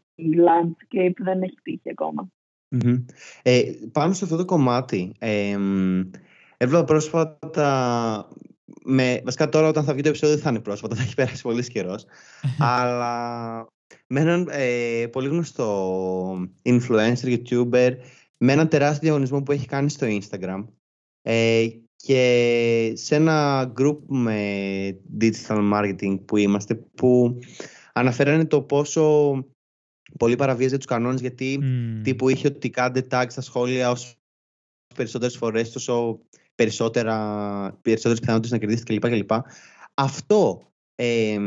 [0.48, 2.28] landscape, δεν έχει τύχει ακόμα.
[2.70, 3.04] Mm-hmm.
[3.42, 3.62] Ε,
[3.92, 5.56] πάνω σε αυτό το κομμάτι, ε,
[6.56, 8.28] έβλεπα πρόσφατα,
[8.84, 11.42] με, βασικά τώρα όταν θα βγει το επεισόδιο δεν θα είναι πρόσφατα, θα έχει περάσει
[11.42, 12.04] πολύ καιρός.
[12.58, 13.66] αλλά
[14.06, 17.92] με έναν ε, πολύ γνωστό influencer, youtuber,
[18.38, 20.64] με έναν τεράστιο διαγωνισμό που έχει κάνει στο Instagram
[21.22, 21.68] ε,
[22.02, 27.38] και σε ένα group με digital marketing που είμαστε που
[27.92, 29.34] αναφέρανε το πόσο
[30.18, 32.00] πολύ παραβίαζε τους κανόνες γιατί mm.
[32.04, 34.14] τύπου είχε ότι κάντε tag στα σχόλια όσο
[34.94, 36.20] περισσότερες φορές τόσο
[36.54, 37.16] περισσότερα,
[37.82, 39.10] περισσότερες πιθανότητες να κερδίσετε κλπ.
[39.10, 39.30] κλπ.
[39.94, 41.38] Αυτό ε,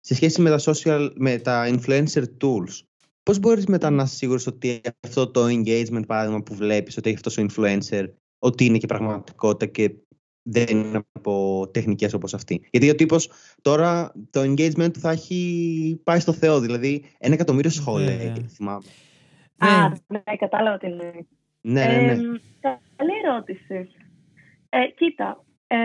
[0.00, 2.82] σε σχέση με τα, social, με τα influencer tools
[3.22, 7.16] πώς μπορείς μετά να είσαι σίγουρος ότι αυτό το engagement παράδειγμα που βλέπεις ότι έχει
[7.16, 8.06] αυτός ο influencer
[8.44, 9.94] ότι είναι και πραγματικότητα και
[10.42, 12.68] δεν είναι από τεχνικές όπως αυτή.
[12.70, 13.30] Γιατί ο τύπος
[13.62, 18.84] τώρα το engagement του θα έχει πάει στο Θεό, δηλαδή ένα εκατομμύριο σχόλια, θυμάμαι.
[19.58, 21.26] Α, ναι, κατάλαβα τι είναι.
[21.60, 22.14] Ναι, ναι, ναι.
[22.96, 23.88] καλή ερώτηση.
[24.68, 25.76] Ε, κοίτα, ε,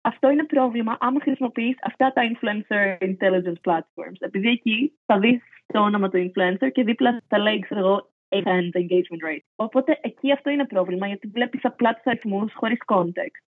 [0.00, 4.18] αυτό είναι πρόβλημα άμα χρησιμοποιείς αυτά τα influencer intelligence platforms.
[4.18, 9.22] Επειδή εκεί θα δεις το όνομα του influencer και δίπλα θα λέει, ξέρω εγώ, engagement
[9.28, 9.46] rate.
[9.56, 13.44] Οπότε εκεί αυτό είναι πρόβλημα γιατί βλέπεις απλά τους αριθμούς χωρίς context.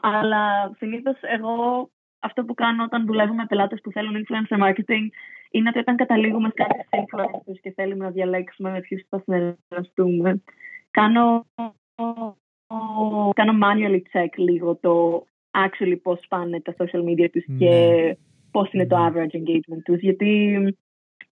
[0.00, 5.06] Αλλά συνήθως εγώ αυτό που κάνω όταν δουλεύω με πελάτες που θέλουν influencer marketing
[5.50, 10.42] είναι ότι όταν καταλήγουμε σε κάποιες influencers και θέλουμε να διαλέξουμε με ποιους θα συνεργαστούμε,
[10.90, 11.46] κάνω,
[13.32, 18.16] κάνω manually check λίγο το actually πώς πάνε τα social media τους και ναι.
[18.50, 20.00] πώς είναι το average engagement τους.
[20.00, 20.58] Γιατί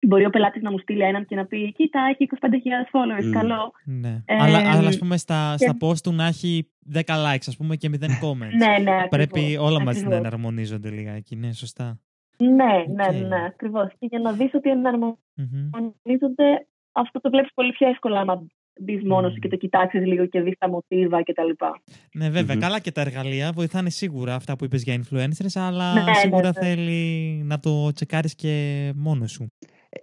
[0.01, 2.47] Μπορεί ο πελάτης να μου στείλει έναν και να πει: Κοίτα, έχει 25.000
[2.91, 3.27] followers.
[3.27, 3.31] Mm.
[3.31, 3.71] Καλό.
[3.83, 4.23] Ναι.
[4.25, 5.65] Ε, αλλά, αλλά ας πούμε στα, και...
[5.65, 8.55] στα post του να έχει 10 likes, ας πούμε, και 0 comments.
[8.57, 9.07] ναι, ναι.
[9.09, 11.35] Πρέπει ακριβώς, όλα μαζί να εναρμονίζονται λιγάκι.
[11.35, 11.99] Ναι, σωστά.
[12.37, 13.11] Ναι, okay.
[13.11, 13.91] ναι, ναι, ακριβώς.
[13.99, 16.65] Και για να δεις ότι εναρμονίζονται, mm-hmm.
[16.91, 18.47] αυτό το βλέπεις πολύ πιο εύκολα άμα
[18.79, 21.65] μπεις μόνος σου και το κοιτάξεις λίγο και δεις τα μοτίβα κτλ.
[22.13, 22.55] Ναι, βέβαια.
[22.55, 22.59] Mm-hmm.
[22.59, 26.59] Καλά και τα εργαλεία βοηθάνε σίγουρα αυτά που είπες για influencers, αλλά ναι, σίγουρα ναι,
[26.59, 26.65] ναι.
[26.65, 29.51] θέλει να το τσεκάρεις και μόνος σου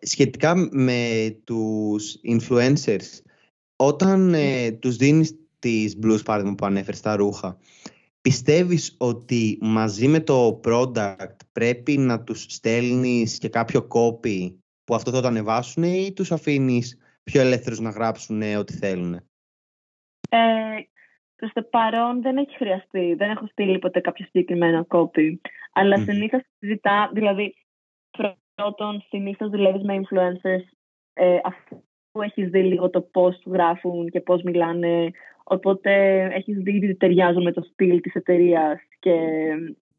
[0.01, 3.20] σχετικά με τους influencers,
[3.76, 7.59] όταν ε, τους δίνεις τις blues παράδειγμα που ανέφερες στα ρούχα,
[8.20, 14.55] πιστεύεις ότι μαζί με το product πρέπει να τους στέλνεις και κάποιο copy
[14.85, 19.14] που αυτό θα το ανεβάσουν ή τους αφήνεις πιο ελεύθερους να γράψουν ό,τι θέλουν;
[20.28, 20.39] Ε,
[21.37, 23.14] προς το παρόν δεν έχει χρειαστεί.
[23.14, 25.35] Δεν έχω στείλει ποτέ κάποιο συγκεκριμένο copy.
[25.72, 26.03] Αλλά mm.
[26.05, 27.55] συνήθως ζητά, δηλαδή
[28.55, 30.64] Πρώτον, συνήθως δουλεύεις με influencers
[31.12, 35.11] ε, αφού έχεις δει λίγο το πώς γράφουν και πώς μιλάνε.
[35.44, 39.16] Οπότε έχεις δει ότι ταιριάζουν με το στυλ της εταιρείας και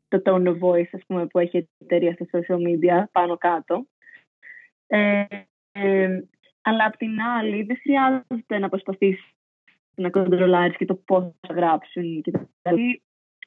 [0.08, 3.86] το tone of voice ας πούμε, που έχει η εταιρεία στα social media πάνω κάτω.
[4.88, 5.24] Ε,
[5.72, 6.24] ε,
[6.62, 9.36] αλλά απ' την άλλη, δεν χρειάζεται να προσπαθήσει
[9.96, 12.22] να κοντρολάρεις και το πώς θα γράψουν.
[12.22, 12.48] Και το,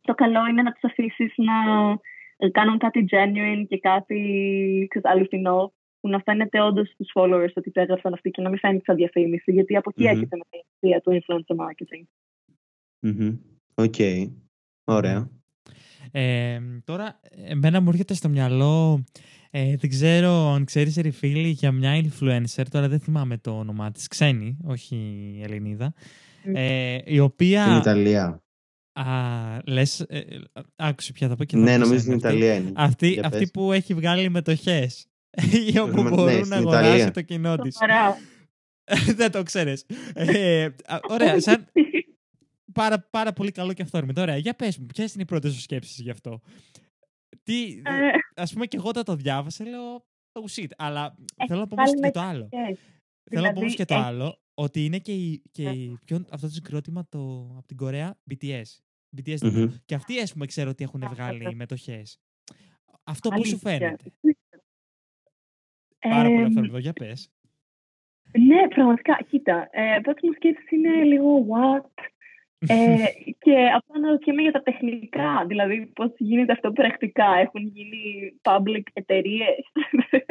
[0.01, 1.99] το καλό είναι να τους αφήσεις να ε,
[2.53, 8.13] κάνουν κάτι genuine και κάτι αληθινό που να φαίνεται όντως στους followers ότι το έγραψαν
[8.13, 10.13] αυτοί και να μην φαίνεται σαν διαφήμιση, γιατί από εκεί mm-hmm.
[10.13, 12.05] έρχεται με την ιδέα του influencer marketing.
[13.75, 13.95] Οκ.
[13.97, 14.31] Okay.
[14.85, 15.31] Ωραία.
[16.13, 19.05] Ε, τώρα, εμένα μου έρχεται στο μυαλό,
[19.51, 23.91] ε, δεν ξέρω αν ξέρεις ρε φίλη, για μια influencer, τώρα δεν θυμάμαι το όνομά
[23.91, 24.97] της, ξένη, όχι
[25.43, 25.95] Ελληνίδα,
[26.55, 27.63] ε, η οποία...
[27.65, 28.43] Στην Ιταλία.
[28.99, 30.41] Α, λες, ε, ε,
[30.77, 32.73] άκουσε ποια θα πω και Ναι, νομίζω στην Ιταλία είναι.
[32.75, 35.07] Αυτή, αυτή που έχει βγάλει μετοχές.
[35.73, 37.77] ή όπου ναι, μπορούν να αγοράσει το κοινό της.
[39.17, 39.85] Δεν το ξέρεις.
[40.15, 40.69] ε,
[41.09, 41.67] ωραία, σαν...
[42.73, 44.01] πάρα, πάρα πολύ καλό και αυτό.
[44.17, 46.41] Ωραία, για πες μου, ποιες είναι οι πρώτες σου σκέψεις γι' αυτό;
[47.43, 48.11] Τι, ε.
[48.35, 51.15] ας πούμε και εγώ όταν το διάβασα λέω το oh shit, αλλά
[51.47, 52.49] θέλω να πω όμως και το άλλο.
[53.31, 55.99] Θέλω να πω όμως και το άλλο, ότι είναι και, η, και η,
[56.31, 57.19] αυτό το συγκρότημα το,
[57.57, 58.63] από την Κορέα, BTS.
[59.17, 59.69] BTS mm-hmm.
[59.85, 62.21] Και αυτοί, ας πούμε, ξέρω ότι έχουν βγάλει μετοχές.
[63.05, 64.13] Αυτό πώς σου φαίνεται;
[65.99, 66.81] Πάρα πολύ ενδιαφέρον.
[66.81, 67.31] Για πες.
[68.33, 69.19] Ναι, πραγματικά.
[69.29, 72.05] Κοίτα, ε, πρώτη μου σκέψη είναι λίγο what;
[72.59, 73.05] ε,
[73.45, 77.35] και απλά αναρωτιέμαι για τα τεχνικά, δηλαδή πώς γίνεται αυτό πρακτικά.
[77.39, 79.73] Έχουν γίνει public εταιρείες.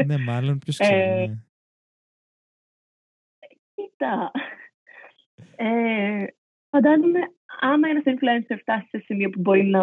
[0.06, 1.02] ναι, μάλλον ποιος ξέρει.
[1.02, 1.38] Ε, ναι.
[3.76, 4.32] Κοίτα.
[5.56, 6.26] Ε,
[6.70, 9.82] φαντάζομαι άμα ένας influencer φτάσει σε σημείο που μπορεί να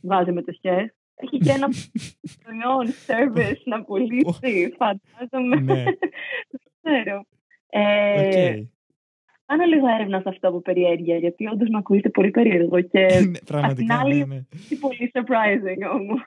[0.00, 1.68] βάζει μετοχές, έχει και ένα
[2.42, 4.74] προϊόν, service να πουλήσει.
[4.76, 5.60] Φαντάζομαι.
[5.60, 5.84] Ναι.
[6.82, 7.24] ξέρω.
[7.68, 8.62] Ε,
[9.46, 12.80] Κάνω λίγο έρευνα σε αυτό από περιέργεια, γιατί όντως με ακούγεται πολύ περίεργο.
[12.80, 13.00] Και
[13.30, 14.44] ναι, πραγματικά, ναι, ναι.
[14.80, 16.20] πολύ surprising όμως.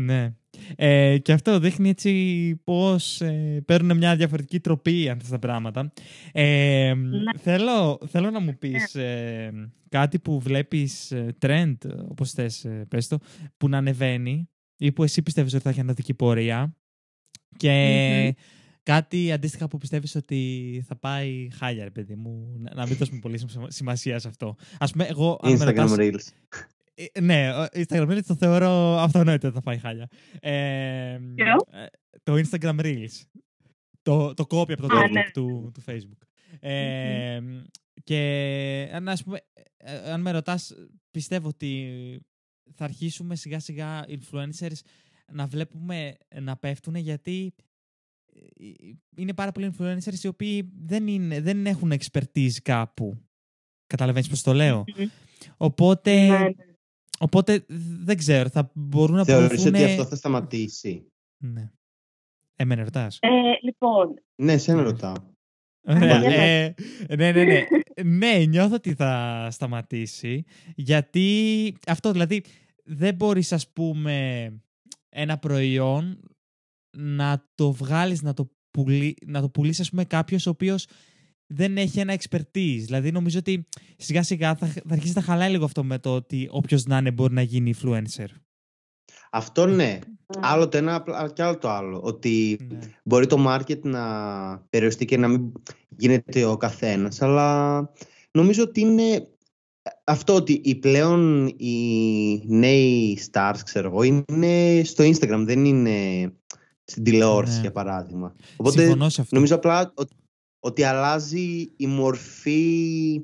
[0.00, 0.34] Ναι.
[0.76, 5.92] Ε, και αυτό δείχνει έτσι πώς ε, παίρνουν μια διαφορετική τροπή αν τα πράγματα.
[6.32, 7.38] Ε, Ναι.
[7.38, 11.76] θέλω, θέλω να μου πεις ε, κάτι που βλέπεις ε, trend,
[12.08, 13.18] όπως θες ε, πες το,
[13.56, 16.76] που να ανεβαίνει ή που εσύ πιστεύεις ότι θα έχει αναδική πορεία
[17.56, 18.34] και
[18.82, 23.18] κάτι αντίστοιχα που πιστεύεις ότι θα πάει χάλια, ρε παιδί μου, να, να μην δώσουμε
[23.18, 24.56] πολύ σημα- σημασία σε αυτό.
[24.78, 26.32] Ας πούμε, εγώ αν με Instagram ρωτάς- Reels.
[27.12, 30.08] Ε, ναι, ο Instagram Reels το θεωρώ αυτονόητο ότι θα πάει χάλια.
[30.40, 31.86] Ε, Ποιο; ε,
[32.22, 33.22] το Instagram Reels.
[34.02, 35.30] Το, το copy από το Α, TikTok ναι.
[35.32, 36.26] του, του Facebook.
[36.60, 37.40] Ε,
[38.04, 39.38] Και αν, ας πούμε,
[39.76, 40.74] ε, αν με ρωτάς,
[41.10, 42.00] πιστεύω ότι
[42.74, 44.78] θα αρχίσουμε σιγά σιγά influencers
[45.32, 47.54] να βλέπουμε να πέφτουν γιατί
[48.34, 48.74] ε,
[49.16, 53.22] είναι πάρα πολλοί influencers οι οποίοι δεν, είναι, δεν έχουν expertise κάπου.
[53.86, 55.06] Καταλαβαίνεις πώς το λέω; Μμμ.
[55.56, 56.52] Οπότε, Ναι, ναι.
[57.18, 57.64] Οπότε
[58.02, 59.74] δεν ξέρω, θα μπορούν να Θεωρείς προωθούν...
[59.74, 61.06] ότι αυτό θα σταματήσει;
[61.44, 61.70] Ναι.
[62.56, 63.18] Εμένα ρωτάς.
[63.20, 63.28] Ε,
[63.62, 64.82] λοιπόν, Ναι, σε Ναι.
[64.82, 65.14] ρωτάω.
[65.88, 66.20] Ωραία.
[66.20, 66.74] για Ε,
[67.16, 67.66] ναι, ναι, ναι.
[68.04, 70.44] ναι, νιώθω ότι θα σταματήσει.
[70.74, 72.42] Γιατί αυτό δηλαδή
[72.84, 74.46] δεν μπορείς ας πούμε
[75.08, 76.20] ένα προϊόν
[76.96, 80.86] να το βγάλεις, να το, πουλί, να το πουλήσει ας πούμε κάποιος ο οποίος
[81.54, 82.80] δεν έχει ένα expertise.
[82.84, 86.48] Δηλαδή νομίζω ότι σιγά σιγά θα, θα αρχίσει να χαλάει λίγο αυτό με το ότι
[86.50, 88.26] όποιος να είναι μπορεί να γίνει influencer.
[89.30, 89.84] Αυτό ναι.
[89.84, 89.98] ε,
[90.40, 92.00] Άλλο το ένα απλά- και άλλο το άλλο.
[92.02, 92.78] Ότι Ναι.
[93.04, 94.02] μπορεί το market να
[94.70, 95.52] περιοριστεί και να μην
[95.96, 97.78] γίνεται ο καθένας, αλλά
[98.30, 99.28] νομίζω ότι είναι
[100.04, 106.28] αυτό ότι οι πλέον οι νέοι stars, ξέρω εγώ, είναι στο Instagram, δεν είναι
[106.84, 107.60] στην τηλεόραση, Ναι.
[107.60, 108.34] για παράδειγμα.
[108.56, 109.34] Οπότε Συμφωνώ σε αυτό.
[109.34, 110.14] νομίζω απλά ότι,
[110.60, 113.22] ότι αλλάζει η μορφή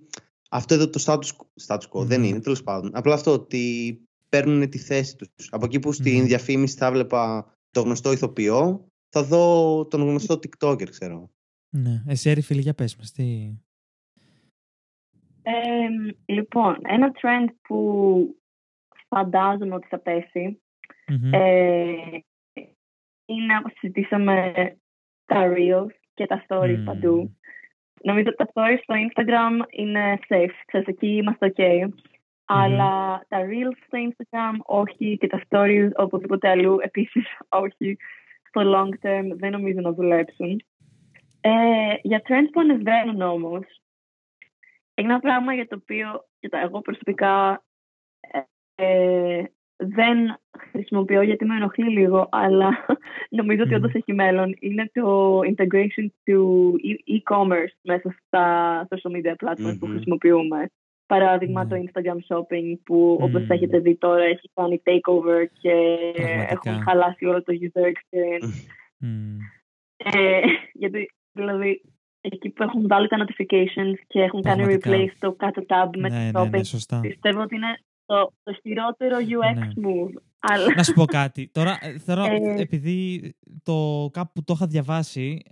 [0.51, 1.29] αυτό εδώ το status,
[1.67, 2.27] status quo, δεν Ναι.
[2.27, 2.91] είναι, τέλος πάντων.
[2.95, 5.49] Απλά αυτό ότι παίρνουν τη θέση τους.
[5.53, 6.25] Από εκεί που στην Ναι.
[6.25, 11.31] διαφήμιση θα βλέπα το γνωστό ηθοποιό, θα δω τον γνωστό TikToker, ξέρω.
[11.69, 12.03] Ναι.
[12.07, 13.13] Εσύ Έρη φίλη για πες μας.
[13.13, 13.51] Τι...
[15.43, 18.41] εμ, λοιπόν, ένα trend που
[19.09, 20.63] φαντάζομαι ότι θα πέσει
[21.09, 21.33] Μμμ.
[21.35, 21.85] ε,
[23.27, 24.53] είναι όπως συζητήσαμε
[25.25, 26.85] τα reels και τα stories Μμμ.
[26.85, 27.37] παντού.
[28.03, 31.89] Νομίζω ότι τα stories στο Instagram είναι safe, ξέρεις, εκεί είμαστε ok.
[32.45, 37.97] Αλλά τα reels στο Instagram όχι και τα stories οπουδήποτε αλλού επίσης όχι.
[38.49, 40.63] Στο long term δεν νομίζω να δουλέψουν.
[41.41, 43.65] Ε, για trends που ανεβαίνουν όμως,
[44.95, 47.65] είναι ένα πράγμα για το οποίο κοίτα, εγώ προσωπικά
[48.21, 48.41] ε,
[48.75, 49.45] ε,
[49.77, 50.39] δεν
[50.71, 52.69] χρησιμοποιώ γιατί με ενοχλεί λίγο, αλλά
[53.39, 53.77] νομίζω ότι Μμμ.
[53.77, 54.57] όντως έχει μέλλον.
[54.61, 59.93] Είναι το integration του e- e-commerce μέσα στα social media platforms που Μμμ.
[59.95, 60.67] χρησιμοποιούμε.
[61.07, 61.69] Παράδειγμα Ναι.
[61.71, 63.51] το Instagram shopping που όπως Μμμ.
[63.51, 65.73] έχετε δει τώρα έχει κάνει takeover και
[66.15, 66.71] Πραγματικά.
[66.71, 68.69] έχουν χαλάσει όλο το user experience.
[68.99, 69.37] Μμ.
[69.97, 70.41] Ε,
[70.73, 71.83] γιατί δηλαδή
[72.21, 74.91] εκεί που έχουν βάλει τα notifications και έχουν κάνει Πραγματικά.
[74.91, 77.01] replace το κάτω tab με ναι, το ναι, shopping, ναι, σωστά.
[77.01, 79.69] πιστεύω ότι είναι το, το χειρότερο UX Ναι.
[79.89, 80.23] move.
[80.39, 81.49] Αλλά Να σου πω κάτι.
[81.53, 82.61] Τώρα, ε, θέλω, Ε.
[82.61, 85.43] επειδή το κάπου το είχα διαβάσει,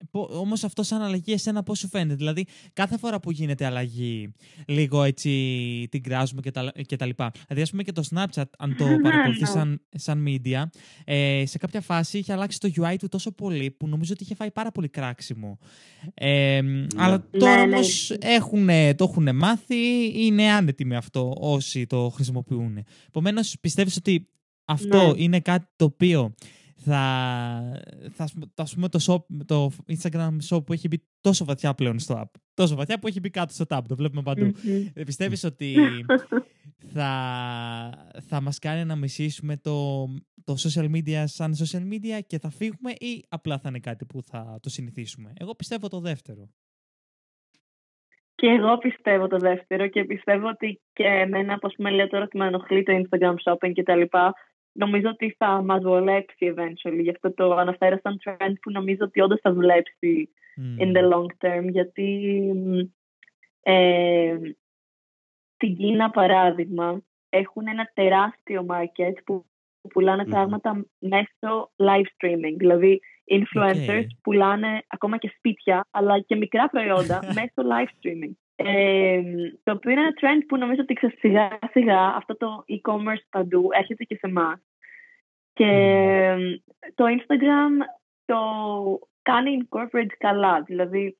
[0.00, 3.64] ε, πο- όμως αυτό σαν αλλαγή εσένα πώς σου φαίνεται; Δηλαδή, κάθε φορά που γίνεται
[3.66, 4.32] αλλαγή,
[4.66, 5.30] λίγο έτσι
[5.90, 7.30] την κράζουμε και τα, και τα λοιπά.
[7.46, 9.46] Δηλαδή, ας πούμε και το Snapchat, αν το Ναι, παρακολουθείς ναι.
[9.46, 10.62] σαν, σαν media,
[11.04, 14.34] ε, σε κάποια φάση είχε αλλάξει το UI του τόσο πολύ που νομίζω ότι είχε
[14.34, 15.58] φάει πάρα πολύ κράξιμο.
[16.14, 16.60] Ε,
[16.96, 17.74] Αλλά τώρα Ναι, ναι.
[17.74, 19.76] όμως έχουν, το έχουν μάθει,
[20.24, 22.84] είναι άνετοι με αυτό όσοι το χρησιμοποιούν.
[23.08, 24.28] Επομένως, πιστεύεις ότι
[24.64, 25.22] αυτό Ναι.
[25.22, 26.34] είναι κάτι το οποίο
[26.82, 31.44] θα, θα ας πούμε- ας πούμε το, shop, το Instagram shop που έχει μπει τόσο
[31.44, 32.30] βαθιά πλέον στο app.
[32.54, 34.44] Τόσο βαθιά που έχει μπει κάτω στο tab, το βλέπουμε παντού.
[34.44, 34.86] Μμμ.
[34.94, 35.76] Ε, Πιστεύεις ότι
[36.94, 37.10] θα,
[38.28, 40.04] θα μας κάνει να μισήσουμε το,
[40.44, 44.22] το social media σαν social media και θα φύγουμε ή απλά θα είναι κάτι που
[44.22, 46.48] θα το συνηθίσουμε; Εγώ πιστεύω το δεύτερο.
[48.34, 52.36] Και εγώ πιστεύω το δεύτερο και πιστεύω ότι και εμένα, όπως με λέω τώρα ότι
[52.36, 54.34] με ενοχλεί το Instagram shopping και τα λοιπά,
[54.72, 57.00] νομίζω ότι θα μας βολέψει eventually.
[57.02, 60.76] Γι' αυτό το αναφέρω σαν trend που νομίζω ότι όντως θα δουλέψει Μμμ.
[60.78, 61.68] in the long term.
[61.70, 62.06] Γιατί
[62.54, 62.78] μ,
[63.62, 64.38] ε,
[65.54, 69.44] στην Κίνα, παράδειγμα, έχουν ένα τεράστιο market που
[69.88, 70.30] πουλάνε Μμμ.
[70.30, 72.54] πράγματα μέσω live streaming.
[72.56, 73.00] Δηλαδή,
[73.30, 74.20] influencers Οκ.
[74.22, 78.32] πουλάνε ακόμα και σπίτια, αλλά και μικρά προϊόντα μέσω live streaming.
[78.64, 79.22] Ε,
[79.62, 83.68] το οποίο είναι ένα trend που νομίζω ότι ξέρεις, σιγά σιγά αυτό το e-commerce παντού
[83.72, 84.60] έρχεται και σε εμάς.
[85.52, 86.36] Και ε,
[86.94, 87.84] το Instagram
[88.24, 88.38] το
[89.22, 90.62] κάνει incorporate καλά.
[90.62, 91.18] Δηλαδή,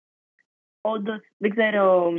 [0.80, 2.12] όντως, δεν ξέρω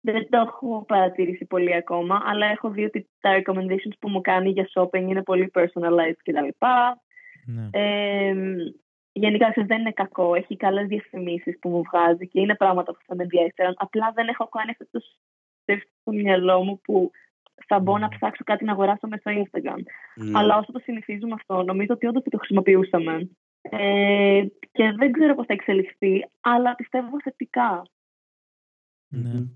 [0.00, 4.50] δεν το έχω παρατηρήσει πολύ ακόμα, αλλά έχω δει ότι τα recommendations που μου κάνει
[4.50, 6.48] για shopping είναι πολύ personalized κτλ.
[7.44, 7.68] Ναι.
[7.70, 8.34] Ε,
[9.18, 10.34] γενικά ξέρεις, δεν είναι κακό.
[10.34, 13.74] Έχει καλές διαφημίσεις που μου βγάζει και είναι πράγματα που θα με ενδιαφέρουν.
[13.76, 15.04] Απλά δεν έχω κάνει αυτό το
[15.66, 17.10] shift στο μυαλό μου που
[17.66, 19.80] θα μπω να ψάξω κάτι να αγοράσω μέσω Instagram.
[20.14, 20.38] Ναι.
[20.38, 23.28] Αλλά όσο το συνηθίζουμε αυτό, νομίζω ότι όντως το χρησιμοποιούσαμε.
[23.60, 27.82] Ε, και δεν ξέρω πώς θα εξελιχθεί, αλλά πιστεύω θετικά.
[29.08, 29.28] Ναι.
[29.28, 29.48] Μμμ.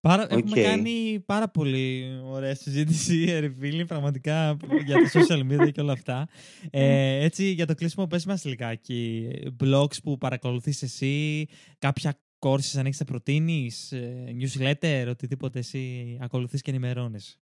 [0.00, 0.30] Πάρα, Οκ.
[0.30, 5.92] Έχουμε κάνει πάρα πολύ ωραία συζήτηση, ρε φίλοι, πραγματικά για τα social media και όλα
[5.92, 6.28] αυτά.
[6.70, 9.30] Ε, έτσι, για το κλείσιμο, πες μας λιγάκι.
[9.64, 11.46] Blogs που παρακολουθείς εσύ,
[11.78, 17.40] κάποια courses αν έχεις να προτείνεις, ε, newsletter, οτιδήποτε εσύ ακολουθείς και ενημερώνεις.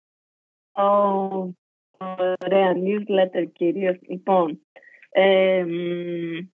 [0.71, 0.83] Ω,
[2.45, 3.97] ωραία, newsletter κυρίως.
[4.09, 4.59] Λοιπόν,
[5.09, 6.47] ε, μ,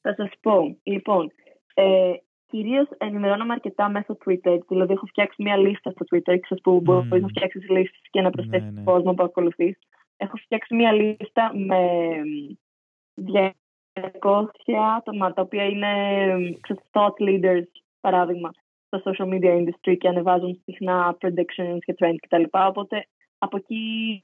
[0.00, 0.78] θα σας πω.
[0.82, 1.32] Λοιπόν,
[1.74, 2.12] ε,
[2.54, 4.58] κυρίως ενημερώνομαι αρκετά μέσω Twitter.
[4.68, 7.20] Δηλαδή, έχω φτιάξει μια λίστα στο Twitter, ξέρεις που μπορείς Μμμ.
[7.20, 8.82] να φτιάξεις λίστες και να προσθέσεις ναι.
[8.82, 9.78] κόσμο που ακολουθείς.
[10.16, 11.80] Έχω φτιάξει μια λίστα με
[12.24, 13.32] μ,
[14.20, 15.92] 200 άτομα, τα οποία είναι
[16.60, 18.50] ξέρεις, thought leaders, παράδειγμα,
[18.86, 22.42] στο social media industry και ανεβάζουν συχνά predictions και trends κτλ.
[22.50, 23.06] Οπότε
[23.38, 24.20] από εκεί,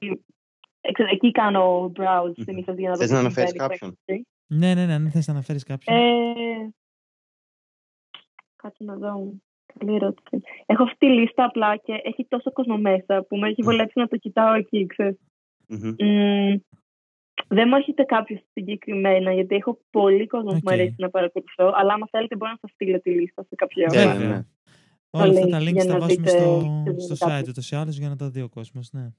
[0.81, 2.43] εξ- εκεί κάνω browse Μμμ.
[2.43, 4.21] συνήθως για να δω Θες τι να αναφέρεις συμβαίνει στο κάποιον; industry.
[4.47, 5.97] Ναι, ναι, ναι, αν θες να αναφέρεις κάποιον.
[5.97, 6.01] Ε,
[8.61, 9.33] κάτσε να δω.
[9.79, 10.41] Καλή ερώτηση.
[10.65, 14.07] Έχω αυτή τη λίστα απλά και έχει τόσο κόσμο μέσα που με έχει βολέψει να
[14.07, 15.17] το κοιτάω εκεί, ξέρεις.
[15.67, 15.95] Μμμ.
[15.99, 16.55] Μμ,
[17.47, 20.63] δεν μου έρχεται κάποιο συγκεκριμένα, γιατί έχω πολύ κόσμο που Οκ.
[20.63, 21.71] μου αρέσει να παρακολουθώ.
[21.75, 24.13] Αλλά άμα θέλετε, μπορώ να σας στείλω τη λίστα σε κάποια Βέβαια, ώρα.
[24.13, 24.19] ναι.
[24.25, 24.45] Βέβαια.
[25.09, 26.57] Όλα αυτά τα link links για θα να βάζουμε δείτε στο,
[26.95, 27.45] τι στο γίνεται site κάπου.
[27.49, 29.09] ούτως ή άλλως για να τα δει ο κόσμος, ναι.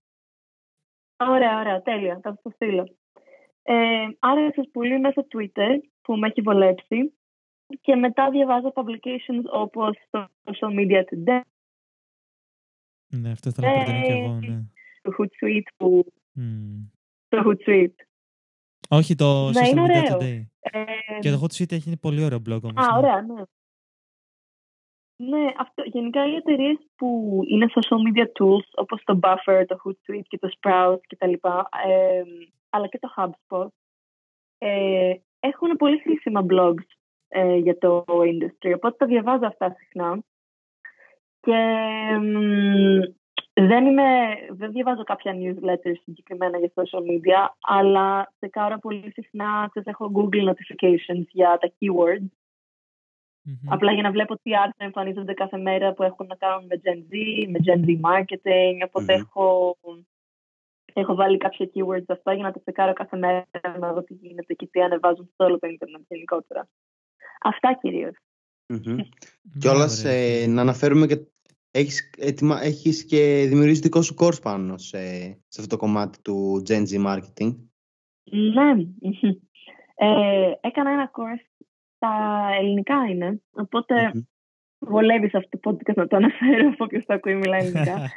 [1.17, 2.21] Ωραία, ωραία, τέλεια.
[2.23, 2.97] Θα σας το στείλω.
[3.63, 3.75] Ε,
[4.19, 5.71] άρα σας πολύ μέσω Twitter
[6.03, 7.15] που με έχει βολέψει
[7.81, 11.41] και μετά διαβάζω publications όπως το Social Media Today,
[13.09, 14.63] Ναι, αυτό ήθελα να προτείνω και εγώ, Ε, ναι.
[15.03, 16.05] το Hootsuite που...
[16.33, 16.85] Μμ.
[17.29, 17.95] Το Hootsuite.
[18.89, 20.19] Όχι, το Ναι, Social είναι Media ωραίο.
[20.19, 20.43] Today.
[20.61, 20.85] Ε,
[21.21, 22.87] Και το Hot Suite έχει πολύ ωραίο blog όμως.
[22.87, 22.99] Α, ναι.
[22.99, 23.43] ωραία, ναι.
[25.17, 30.27] Ναι, αυτό, γενικά οι εταιρείες που είναι social media tools όπως το Buffer, το Hootsuite
[30.29, 32.23] και το Sprout και τα λοιπά, ε,
[32.71, 33.67] αλλά και το HubSpot,
[34.59, 36.87] ε, έχουν πολύ χρήσιμα blogs
[37.33, 40.19] ε, για το industry, οπότε τα διαβάζω αυτά συχνά.
[41.41, 41.59] Και
[42.21, 43.01] μ,
[43.53, 44.03] δεν, είμαι,
[44.51, 50.49] δεν διαβάζω κάποια newsletters συγκεκριμένα για social media, αλλά τσεκάρω πολύ συχνά, ξέρεις, έχω Google
[50.49, 52.31] notifications για τα keywords
[53.45, 53.73] Μμμ.
[53.73, 56.99] Απλά για να βλέπω τι άρθρα εμφανίζονται κάθε μέρα που έχουν να κάνουν με Gen
[56.99, 58.87] Z, με Gen Z marketing.
[58.87, 59.21] Οπότε Μμμ.
[59.21, 59.77] έχω,
[60.93, 63.47] έχω βάλει κάποια keywords αυτά για να τα τσεκάρω κάθε μέρα
[63.79, 66.69] να δω τι γίνεται και τι ανεβάζουν σε όλο το ίντερνετ γενικότερα.
[67.43, 68.15] Αυτά κυρίως.
[68.67, 68.81] Μμμ.
[68.85, 69.09] Μπράβο,
[69.59, 70.47] Κιόλα ρε, φίλε.
[70.47, 71.19] να αναφέρουμε και
[71.71, 74.99] έχεις, έτοιμα, έχεις και δημιουργήσεις δικό σου course πάνω σε,
[75.49, 77.57] σε αυτό το κομμάτι του Gen Z marketing.
[78.31, 78.73] Ναι.
[79.95, 81.67] Ε, έκανα ένα course
[81.97, 83.43] στα ελληνικά είναι.
[83.51, 84.23] Οπότε Μμμ.
[84.79, 88.11] βολεύει σε αυτό το podcast να το αναφέρω από όποιος το ακούει μιλάει ελληνικά.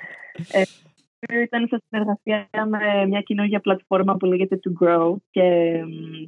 [1.20, 5.42] οποίο ήταν σε συνεργασία με μια καινούργια πλατφόρμα που λέγεται To Grow και
[5.84, 6.26] μ,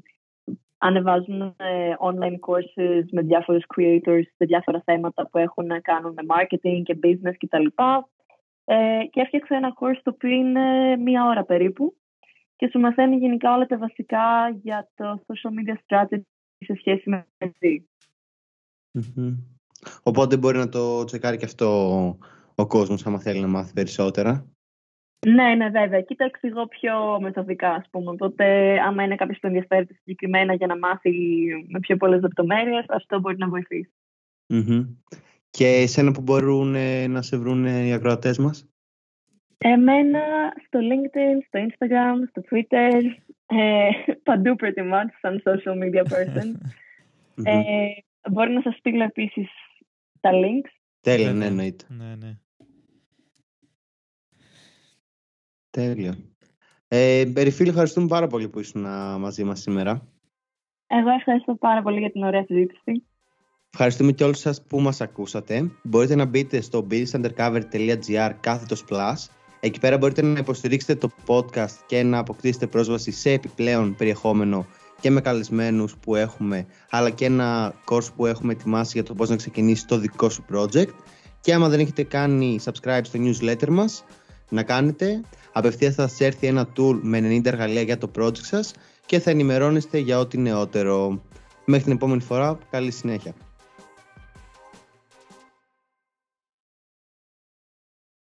[0.77, 6.35] ανεβάζουν ε, online courses με διάφορους creators σε διάφορα θέματα που έχουν να κάνουν με
[6.35, 7.65] marketing και business κτλ.
[8.65, 11.95] Ε, και έφτιαξα ένα course το οποίο είναι μία ώρα περίπου
[12.55, 16.21] και σου μαθαίνει γενικά όλα τα βασικά για το social media strategy
[16.57, 17.89] σε σχέση με εσύ.
[18.91, 19.35] Μμμ.
[20.03, 21.67] Οπότε μπορεί να το τσεκάρει και αυτό
[22.55, 24.56] ο κόσμος άμα θέλει να μάθει περισσότερα.
[25.25, 25.99] Ναι, ναι, βέβαια.
[25.99, 28.11] Εκεί τα εξηγώ πιο μεθοδικά, ας πούμε.
[28.11, 31.11] Οπότε, άμα είναι κάποιος που ενδιαφέρεται συγκεκριμένα για να μάθει
[31.67, 33.91] με πιο πολλές λεπτομέρειες, αυτό μπορεί να βοηθήσει.
[34.47, 34.85] Μμμ.
[35.49, 38.69] Και εσένα που μπορούν ε, να σε βρουν ε, οι ακροατές μας;
[39.57, 40.19] Εμένα
[40.67, 43.01] στο LinkedIn, στο Instagram, στο Twitter,
[43.45, 43.89] ε,
[44.23, 46.47] παντού pretty much, σαν social media person.
[47.35, 47.45] Μμμ.
[47.45, 47.87] ε,
[48.31, 49.49] μπορεί να σας στείλω επίσης
[50.19, 50.71] τα links.
[51.01, 51.47] Τέλεια, ναι, Βέβαια.
[51.47, 51.85] εννοείται.
[51.89, 52.37] Ναι, ναι.
[55.77, 56.17] Τέλεια.
[56.87, 60.07] Ε, Περιφίλ, ευχαριστούμε πάρα πολύ που ήσουν α, μαζί μας σήμερα.
[60.87, 63.03] Εγώ ευχαριστώ πάρα πολύ για την ωραία συζήτηση.
[63.73, 65.71] Ευχαριστούμε και όλους σας που μας ακούσατε.
[65.83, 69.13] Μπορείτε να μπείτε στο businessundercover.gr κάθετος plus.
[69.59, 74.65] Εκεί πέρα μπορείτε να υποστηρίξετε το podcast και να αποκτήσετε πρόσβαση σε επιπλέον περιεχόμενο
[74.99, 79.29] και με καλεσμένους που έχουμε, αλλά και ένα course που έχουμε ετοιμάσει για το πώς
[79.29, 80.93] να ξεκινήσει το δικό σου project.
[81.41, 84.05] Και άμα δεν έχετε κάνει subscribe στο newsletter μας,
[84.49, 85.21] να κάνετε.
[85.51, 88.73] Απευθείας θα σας έρθει ένα tool με 90 εργαλεία για το project σας
[89.05, 91.21] και θα ενημερώνεστε για ό,τι νεότερο.
[91.65, 93.33] Μέχρι την επόμενη φορά, καλή συνέχεια.